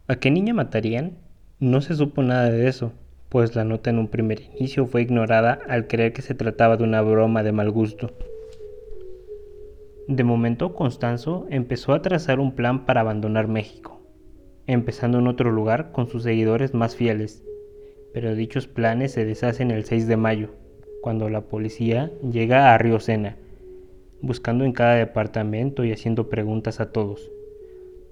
¿A 0.07 0.15
qué 0.15 0.31
niña 0.31 0.51
matarían? 0.51 1.19
No 1.59 1.81
se 1.81 1.93
supo 1.93 2.23
nada 2.23 2.49
de 2.49 2.67
eso, 2.67 2.91
pues 3.29 3.55
la 3.55 3.63
nota 3.63 3.91
en 3.91 3.99
un 3.99 4.07
primer 4.07 4.41
inicio 4.41 4.87
fue 4.87 5.03
ignorada 5.03 5.59
al 5.69 5.85
creer 5.85 6.11
que 6.11 6.23
se 6.23 6.33
trataba 6.33 6.75
de 6.75 6.85
una 6.85 7.03
broma 7.03 7.43
de 7.43 7.51
mal 7.51 7.69
gusto. 7.69 8.15
De 10.07 10.23
momento, 10.23 10.73
Constanzo 10.73 11.45
empezó 11.51 11.93
a 11.93 12.01
trazar 12.01 12.39
un 12.39 12.55
plan 12.55 12.87
para 12.87 13.01
abandonar 13.01 13.47
México, 13.47 14.01
empezando 14.65 15.19
en 15.19 15.27
otro 15.27 15.51
lugar 15.51 15.91
con 15.91 16.07
sus 16.07 16.23
seguidores 16.23 16.73
más 16.73 16.95
fieles, 16.95 17.43
pero 18.11 18.33
dichos 18.33 18.65
planes 18.65 19.11
se 19.11 19.23
deshacen 19.23 19.69
el 19.69 19.85
6 19.85 20.07
de 20.07 20.17
mayo, 20.17 20.49
cuando 21.03 21.29
la 21.29 21.41
policía 21.41 22.11
llega 22.27 22.73
a 22.73 22.77
Río 22.79 22.99
Sena, 22.99 23.37
buscando 24.19 24.65
en 24.65 24.71
cada 24.71 24.95
departamento 24.95 25.83
y 25.83 25.91
haciendo 25.91 26.27
preguntas 26.27 26.79
a 26.79 26.91
todos. 26.91 27.29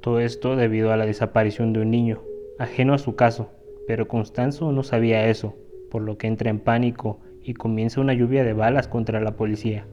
Todo 0.02 0.22
esto 0.22 0.56
debido 0.56 0.94
a 0.94 0.98
la 0.98 1.06
desaparición 1.06 1.74
de 1.74 1.82
un 1.82 1.92
niño, 1.92 2.22
ajeno 2.58 2.94
a 2.94 3.00
su 3.00 3.16
caso, 3.16 3.52
pero 3.86 4.08
Constanzo 4.08 4.72
no 4.72 4.84
sabía 4.84 5.28
eso, 5.28 5.58
por 5.92 6.04
lo 6.04 6.18
que 6.18 6.28
entra 6.28 6.50
en 6.50 6.60
pánico 6.60 7.20
y 7.44 7.54
comienza 7.54 8.00
una 8.00 8.14
lluvia 8.14 8.44
de 8.46 8.54
balas 8.54 8.88
contra 8.88 9.20
la 9.20 9.36
policía. 9.36 9.86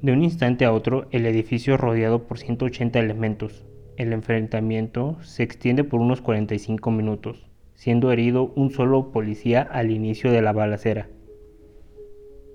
De 0.00 0.12
un 0.12 0.22
instante 0.22 0.64
a 0.64 0.72
otro, 0.72 1.06
el 1.10 1.26
edificio 1.26 1.74
es 1.74 1.80
rodeado 1.80 2.26
por 2.26 2.38
180 2.38 2.98
elementos. 2.98 3.66
El 3.98 4.14
enfrentamiento 4.14 5.18
se 5.20 5.42
extiende 5.42 5.84
por 5.84 6.00
unos 6.00 6.22
45 6.22 6.90
minutos, 6.90 7.46
siendo 7.74 8.10
herido 8.10 8.52
un 8.56 8.70
solo 8.70 9.12
policía 9.12 9.60
al 9.60 9.90
inicio 9.90 10.32
de 10.32 10.40
la 10.40 10.52
balacera. 10.52 11.08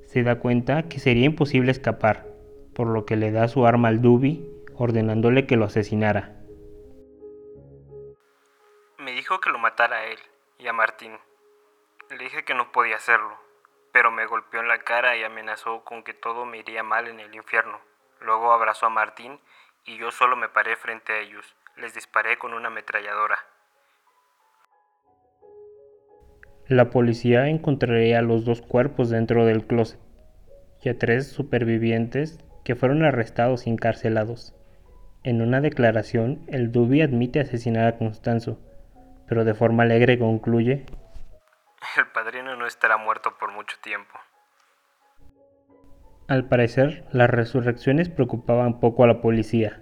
Se 0.06 0.24
da 0.24 0.40
cuenta 0.40 0.84
que 0.84 1.00
sería 1.00 1.26
imposible 1.26 1.72
escapar, 1.72 2.26
por 2.74 2.88
lo 2.88 3.06
que 3.06 3.16
le 3.16 3.32
da 3.32 3.48
su 3.48 3.68
arma 3.68 3.90
al 3.90 4.02
Dubi 4.02 4.55
ordenándole 4.78 5.48
que 5.48 5.56
lo 5.56 5.66
asesinara. 5.66 6.36
Me 8.98 9.12
dijo 9.12 9.40
que 9.40 9.50
lo 9.50 9.60
matara 9.60 9.98
a 9.98 10.06
él 10.06 10.20
y 10.58 10.68
a 10.68 10.74
Martín. 10.74 11.18
Le 12.10 12.18
dije 12.18 12.44
que 12.44 12.54
no 12.54 12.72
podía 12.72 12.96
hacerlo, 12.96 13.38
pero 13.92 14.12
me 14.12 14.26
golpeó 14.26 14.62
en 14.62 14.68
la 14.68 14.80
cara 14.80 15.16
y 15.16 15.24
amenazó 15.24 15.84
con 15.84 16.04
que 16.04 16.14
todo 16.14 16.46
me 16.46 16.60
iría 16.60 16.84
mal 16.84 17.08
en 17.08 17.20
el 17.20 17.34
infierno. 17.36 17.80
Luego 18.22 18.52
abrazó 18.52 18.88
a 18.88 18.90
Martín 18.90 19.40
y 19.86 19.98
yo 19.98 20.12
solo 20.12 20.36
me 20.36 20.50
paré 20.50 20.76
frente 20.76 21.14
a 21.14 21.20
ellos. 21.20 21.56
Les 21.78 21.94
disparé 21.94 22.38
con 22.38 22.54
una 22.54 22.68
ametralladora. 22.68 23.38
La 26.68 26.90
policía 26.90 27.48
encontraría 27.48 28.24
los 28.24 28.44
dos 28.44 28.64
cuerpos 28.64 29.12
dentro 29.12 29.46
del 29.46 29.68
closet 29.68 30.00
y 30.82 30.90
a 30.90 30.98
tres 30.98 31.32
supervivientes 31.32 32.40
que 32.64 32.76
fueron 32.76 33.04
arrestados 33.04 33.68
y 33.68 33.70
encarcelados. 33.70 34.55
En 35.26 35.42
una 35.42 35.60
declaración, 35.60 36.42
el 36.46 36.72
Dubi 36.72 37.02
admite 37.02 37.40
asesinar 37.40 37.88
a 37.88 37.98
Constanzo, 37.98 38.60
pero 39.28 39.44
de 39.44 39.56
forma 39.56 39.82
alegre 39.82 40.20
concluye: 40.20 40.86
El 41.98 42.06
padrino 42.14 42.56
no 42.56 42.68
estará 42.68 42.98
muerto 42.98 43.32
por 43.40 43.52
mucho 43.52 43.76
tiempo. 43.82 44.14
Al 46.28 46.48
parecer, 46.48 47.06
las 47.12 47.28
resurrecciones 47.28 48.08
preocupaban 48.08 48.80
poco 48.80 49.04
a 49.04 49.08
la 49.08 49.20
policía. 49.20 49.82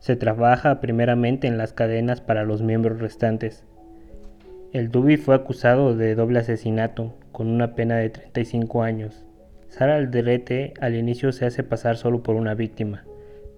Se 0.00 0.16
trabaja 0.16 0.80
primeramente 0.80 1.46
en 1.46 1.56
las 1.56 1.72
cadenas 1.72 2.20
para 2.20 2.44
los 2.44 2.60
miembros 2.60 3.00
restantes. 3.00 3.64
El 4.74 4.90
Dubi 4.90 5.16
fue 5.16 5.34
acusado 5.34 5.96
de 5.96 6.14
doble 6.14 6.40
asesinato, 6.40 7.18
con 7.32 7.48
una 7.48 7.74
pena 7.74 7.96
de 7.96 8.10
35 8.10 8.82
años. 8.82 9.24
Sara 9.68 9.96
Alderete 9.96 10.74
al 10.78 10.94
inicio 10.94 11.32
se 11.32 11.46
hace 11.46 11.62
pasar 11.62 11.96
solo 11.96 12.22
por 12.22 12.36
una 12.36 12.52
víctima, 12.52 13.04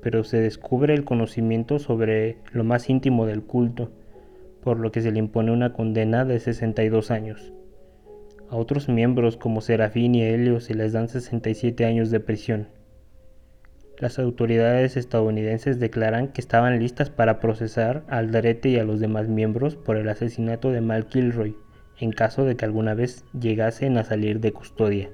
pero 0.02 0.24
se 0.24 0.40
descubre 0.40 0.94
el 0.94 1.04
conocimiento 1.04 1.78
sobre 1.78 2.38
lo 2.52 2.64
más 2.64 2.88
íntimo 2.88 3.26
del 3.26 3.42
culto, 3.42 3.90
por 4.62 4.78
lo 4.78 4.92
que 4.92 5.00
se 5.00 5.10
le 5.10 5.18
impone 5.18 5.52
una 5.52 5.72
condena 5.72 6.24
de 6.24 6.38
62 6.38 7.10
años. 7.10 7.52
A 8.48 8.56
otros 8.56 8.88
miembros 8.88 9.36
como 9.36 9.60
Serafín 9.60 10.14
y 10.14 10.22
Helio 10.22 10.60
se 10.60 10.74
les 10.74 10.92
dan 10.92 11.08
67 11.08 11.84
años 11.84 12.10
de 12.10 12.20
prisión. 12.20 12.68
Las 13.98 14.18
autoridades 14.18 14.96
estadounidenses 14.96 15.78
declaran 15.78 16.28
que 16.28 16.40
estaban 16.40 16.78
listas 16.78 17.10
para 17.10 17.38
procesar 17.38 18.02
a 18.08 18.18
Alderete 18.18 18.70
y 18.70 18.78
a 18.78 18.84
los 18.84 18.98
demás 18.98 19.28
miembros 19.28 19.76
por 19.76 19.96
el 19.96 20.08
asesinato 20.08 20.72
de 20.72 20.80
Mal 20.80 21.06
Kilroy, 21.06 21.54
en 21.98 22.10
caso 22.10 22.44
de 22.44 22.56
que 22.56 22.64
alguna 22.64 22.94
vez 22.94 23.24
llegasen 23.38 23.98
a 23.98 24.04
salir 24.04 24.40
de 24.40 24.52
custodia. 24.52 25.10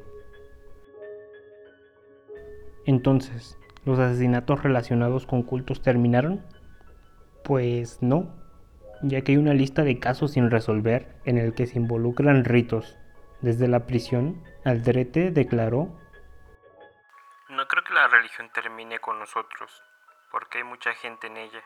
Entonces, 2.86 3.58
¿los 3.86 3.98
asesinatos 4.00 4.62
relacionados 4.62 5.26
con 5.26 5.44
cultos 5.44 5.80
terminaron? 5.80 6.44
Pues 7.44 8.02
no, 8.02 8.34
ya 9.00 9.22
que 9.22 9.32
hay 9.32 9.38
una 9.38 9.54
lista 9.54 9.82
de 9.82 10.00
casos 10.00 10.32
sin 10.32 10.50
resolver 10.50 11.16
en 11.24 11.38
el 11.38 11.54
que 11.54 11.66
se 11.66 11.78
involucran 11.78 12.44
ritos. 12.44 12.98
Desde 13.40 13.68
la 13.68 13.86
prisión, 13.86 14.42
Aldrete 14.64 15.30
declaró 15.30 15.96
No 17.48 17.68
creo 17.68 17.84
que 17.84 17.94
la 17.94 18.08
religión 18.08 18.50
termine 18.52 18.98
con 18.98 19.20
nosotros, 19.20 19.70
porque 20.32 20.58
hay 20.58 20.64
mucha 20.64 20.92
gente 20.94 21.28
en 21.28 21.36
ella. 21.36 21.62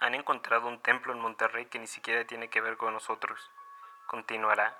Han 0.00 0.14
encontrado 0.14 0.68
un 0.68 0.80
templo 0.80 1.12
en 1.12 1.20
Monterrey 1.20 1.66
que 1.66 1.80
ni 1.80 1.88
siquiera 1.88 2.24
tiene 2.24 2.48
que 2.48 2.60
ver 2.60 2.76
con 2.76 2.94
nosotros. 2.94 3.50
Continuará. 4.06 4.76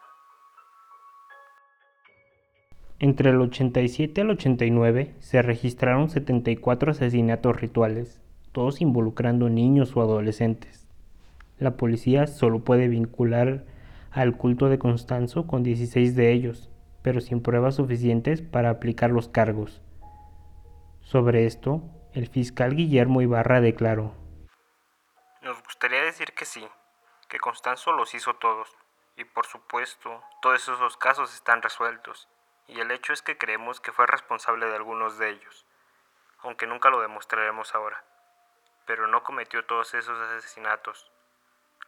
Entre 3.00 3.30
el 3.30 3.40
87 3.40 4.20
al 4.20 4.30
89 4.30 5.14
se 5.18 5.42
registraron 5.42 6.08
74 6.08 6.92
asesinatos 6.92 7.60
rituales, 7.60 8.20
todos 8.52 8.80
involucrando 8.80 9.48
niños 9.48 9.96
o 9.96 10.00
adolescentes. 10.00 10.86
La 11.58 11.76
policía 11.76 12.28
solo 12.28 12.60
puede 12.60 12.86
vincular 12.86 13.64
al 14.12 14.36
culto 14.36 14.68
de 14.68 14.78
Constanzo 14.78 15.48
con 15.48 15.64
16 15.64 16.14
de 16.14 16.32
ellos, 16.32 16.70
pero 17.02 17.20
sin 17.20 17.42
pruebas 17.42 17.74
suficientes 17.74 18.42
para 18.42 18.70
aplicar 18.70 19.10
los 19.10 19.28
cargos. 19.28 19.82
Sobre 21.00 21.46
esto, 21.46 21.82
el 22.12 22.28
fiscal 22.28 22.76
Guillermo 22.76 23.22
Ibarra 23.22 23.60
declaró. 23.60 24.14
Nos 25.42 25.60
gustaría 25.64 26.02
decir 26.02 26.32
que 26.32 26.44
sí, 26.44 26.64
que 27.28 27.40
Constanzo 27.40 27.90
los 27.92 28.14
hizo 28.14 28.34
todos, 28.36 28.68
y 29.16 29.24
por 29.24 29.46
supuesto, 29.46 30.22
todos 30.40 30.62
esos 30.62 30.96
casos 30.96 31.34
están 31.34 31.60
resueltos, 31.60 32.28
y 32.66 32.80
el 32.80 32.90
hecho 32.90 33.12
es 33.12 33.22
que 33.22 33.36
creemos 33.36 33.80
que 33.80 33.92
fue 33.92 34.06
responsable 34.06 34.66
de 34.66 34.76
algunos 34.76 35.18
de 35.18 35.30
ellos, 35.30 35.66
aunque 36.38 36.66
nunca 36.66 36.90
lo 36.90 37.00
demostraremos 37.00 37.74
ahora. 37.74 38.04
Pero 38.86 39.06
no 39.06 39.22
cometió 39.22 39.64
todos 39.64 39.94
esos 39.94 40.18
asesinatos, 40.20 41.10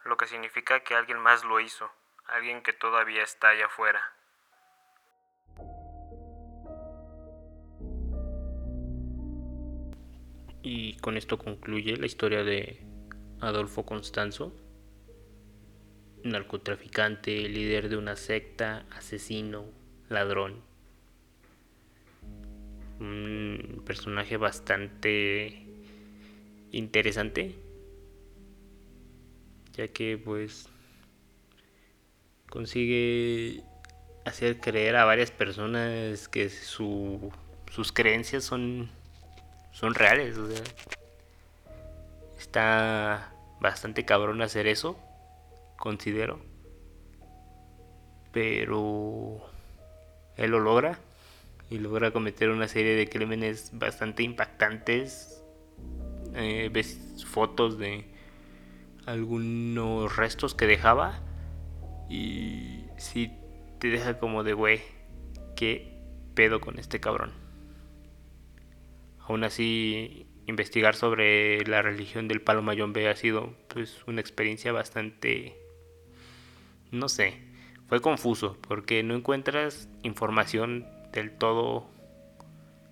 lo 0.05 0.17
que 0.17 0.27
significa 0.27 0.81
que 0.81 0.95
alguien 0.95 1.19
más 1.19 1.45
lo 1.45 1.61
hizo, 1.61 1.91
alguien 2.27 2.63
que 2.63 2.73
todavía 2.73 3.23
está 3.23 3.49
allá 3.49 3.67
afuera. 3.67 4.13
Y 10.63 10.97
con 10.99 11.17
esto 11.17 11.39
concluye 11.39 11.97
la 11.97 12.07
historia 12.07 12.43
de 12.43 12.83
Adolfo 13.41 13.87
Constanzo, 13.87 14.53
narcotraficante, 16.25 17.49
líder 17.49 17.89
de 17.89 17.97
una 17.97 18.17
secta, 18.17 18.85
asesino, 18.91 19.67
ladrón. 20.09 20.61
Un 23.01 23.83
personaje 23.85 24.37
bastante 24.37 25.67
interesante, 26.73 27.55
ya 29.75 29.89
que 29.89 30.19
pues 30.19 30.69
consigue 32.49 33.63
hacer 34.25 34.61
creer 34.61 34.97
a 34.97 35.05
varias 35.05 35.31
personas 35.31 36.29
que 36.29 36.49
su, 36.49 37.31
sus 37.71 37.93
creencias 37.93 38.45
son, 38.45 38.91
son 39.73 39.95
reales. 39.95 40.37
está 42.39 43.33
bastante 43.61 44.05
cabrón 44.05 44.43
hacer 44.43 44.67
eso, 44.67 44.99
considero. 45.79 46.41
Pero 48.33 49.49
él 50.37 50.51
lo 50.51 50.61
logra 50.61 50.99
y 51.71 51.79
logra 51.79 52.11
cometer 52.11 52.51
una 52.51 52.69
serie 52.69 52.95
de 52.95 53.09
crímenes 53.09 53.71
bastante 53.73 54.23
impactantes. 54.23 55.43
Eh, 56.35 56.71
ves 56.73 57.25
fotos 57.27 57.79
de 57.79 58.05
algunos 59.07 60.17
restos 60.17 60.55
que 60.55 60.67
dejaba 60.67 61.21
y 62.09 62.85
si 62.99 63.33
te 63.79 63.89
deja 63.89 64.19
como 64.19 64.45
de, 64.45 64.53
güey, 64.53 64.81
¿qué 65.57 66.01
pedo 66.35 66.61
con 66.61 66.79
este 66.79 67.01
cabrón? 67.01 67.33
Aún 69.21 69.43
así, 69.43 70.27
investigar 70.47 70.95
sobre 70.95 71.65
la 71.67 71.83
religión 71.83 72.29
del 72.29 72.41
Palo 72.41 72.63
Mayombe 72.63 73.09
ha 73.09 73.17
sido 73.17 73.55
pues 73.69 74.05
una 74.07 74.21
experiencia 74.21 74.73
bastante, 74.73 75.57
no 76.93 77.09
sé, 77.09 77.43
fue 77.89 78.01
confuso 78.01 78.57
porque 78.67 79.03
no 79.03 79.15
encuentras 79.15 79.89
información 80.03 80.87
del 81.13 81.31
todo 81.31 81.87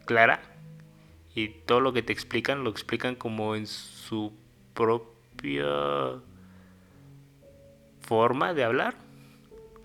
clara 0.07 0.41
y 1.35 1.49
todo 1.49 1.81
lo 1.81 1.93
que 1.93 2.03
te 2.03 2.13
explican 2.13 2.65
lo 2.65 2.71
explican 2.71 3.17
como 3.17 3.57
en 3.57 3.67
su 3.67 4.33
propia 4.73 6.21
forma 8.01 8.55
de 8.55 8.65
hablar 8.65 8.95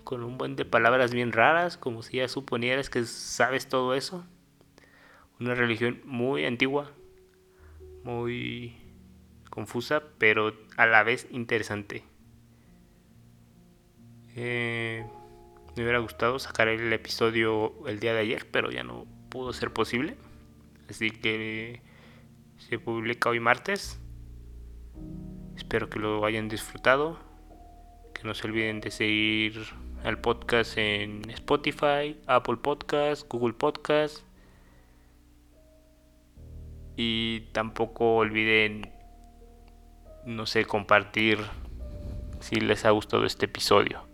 con 0.04 0.24
un 0.24 0.38
buen 0.38 0.56
de 0.56 0.64
palabras 0.64 1.12
bien 1.12 1.30
raras, 1.30 1.76
como 1.76 2.02
si 2.02 2.16
ya 2.16 2.26
suponieras 2.26 2.90
que 2.90 3.04
sabes 3.04 3.68
todo 3.68 3.94
eso. 3.94 4.24
Una 5.38 5.54
religión 5.54 6.00
muy 6.04 6.44
antigua, 6.44 6.90
muy 8.02 8.74
confusa, 9.50 10.02
pero 10.18 10.52
a 10.76 10.86
la 10.86 11.04
vez 11.04 11.28
interesante. 11.30 12.02
Eh, 14.36 15.04
me 15.76 15.82
hubiera 15.82 15.98
gustado 15.98 16.38
sacar 16.38 16.68
el 16.68 16.92
episodio 16.92 17.72
el 17.86 18.00
día 18.00 18.12
de 18.12 18.20
ayer, 18.20 18.46
pero 18.50 18.70
ya 18.70 18.82
no 18.82 19.06
pudo 19.28 19.52
ser 19.52 19.72
posible. 19.72 20.16
Así 20.88 21.10
que 21.10 21.80
se 22.58 22.78
publica 22.78 23.30
hoy 23.30 23.40
martes. 23.40 24.00
Espero 25.56 25.88
que 25.88 25.98
lo 25.98 26.24
hayan 26.24 26.48
disfrutado. 26.48 27.18
Que 28.14 28.24
no 28.24 28.34
se 28.34 28.46
olviden 28.46 28.80
de 28.80 28.90
seguir 28.90 29.64
al 30.02 30.20
podcast 30.20 30.76
en 30.76 31.28
Spotify, 31.30 32.20
Apple 32.26 32.56
Podcast, 32.56 33.26
Google 33.28 33.54
Podcast. 33.54 34.24
Y 36.96 37.40
tampoco 37.52 38.16
olviden, 38.16 38.90
no 40.26 40.44
sé, 40.46 40.64
compartir 40.64 41.38
si 42.40 42.56
les 42.56 42.84
ha 42.84 42.90
gustado 42.90 43.24
este 43.24 43.46
episodio. 43.46 44.09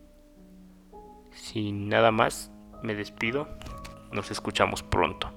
Sin 1.57 1.89
nada 1.89 2.11
más, 2.11 2.53
me 2.83 2.95
despido. 2.95 3.49
Nos 4.13 4.31
escuchamos 4.31 4.83
pronto. 4.83 5.33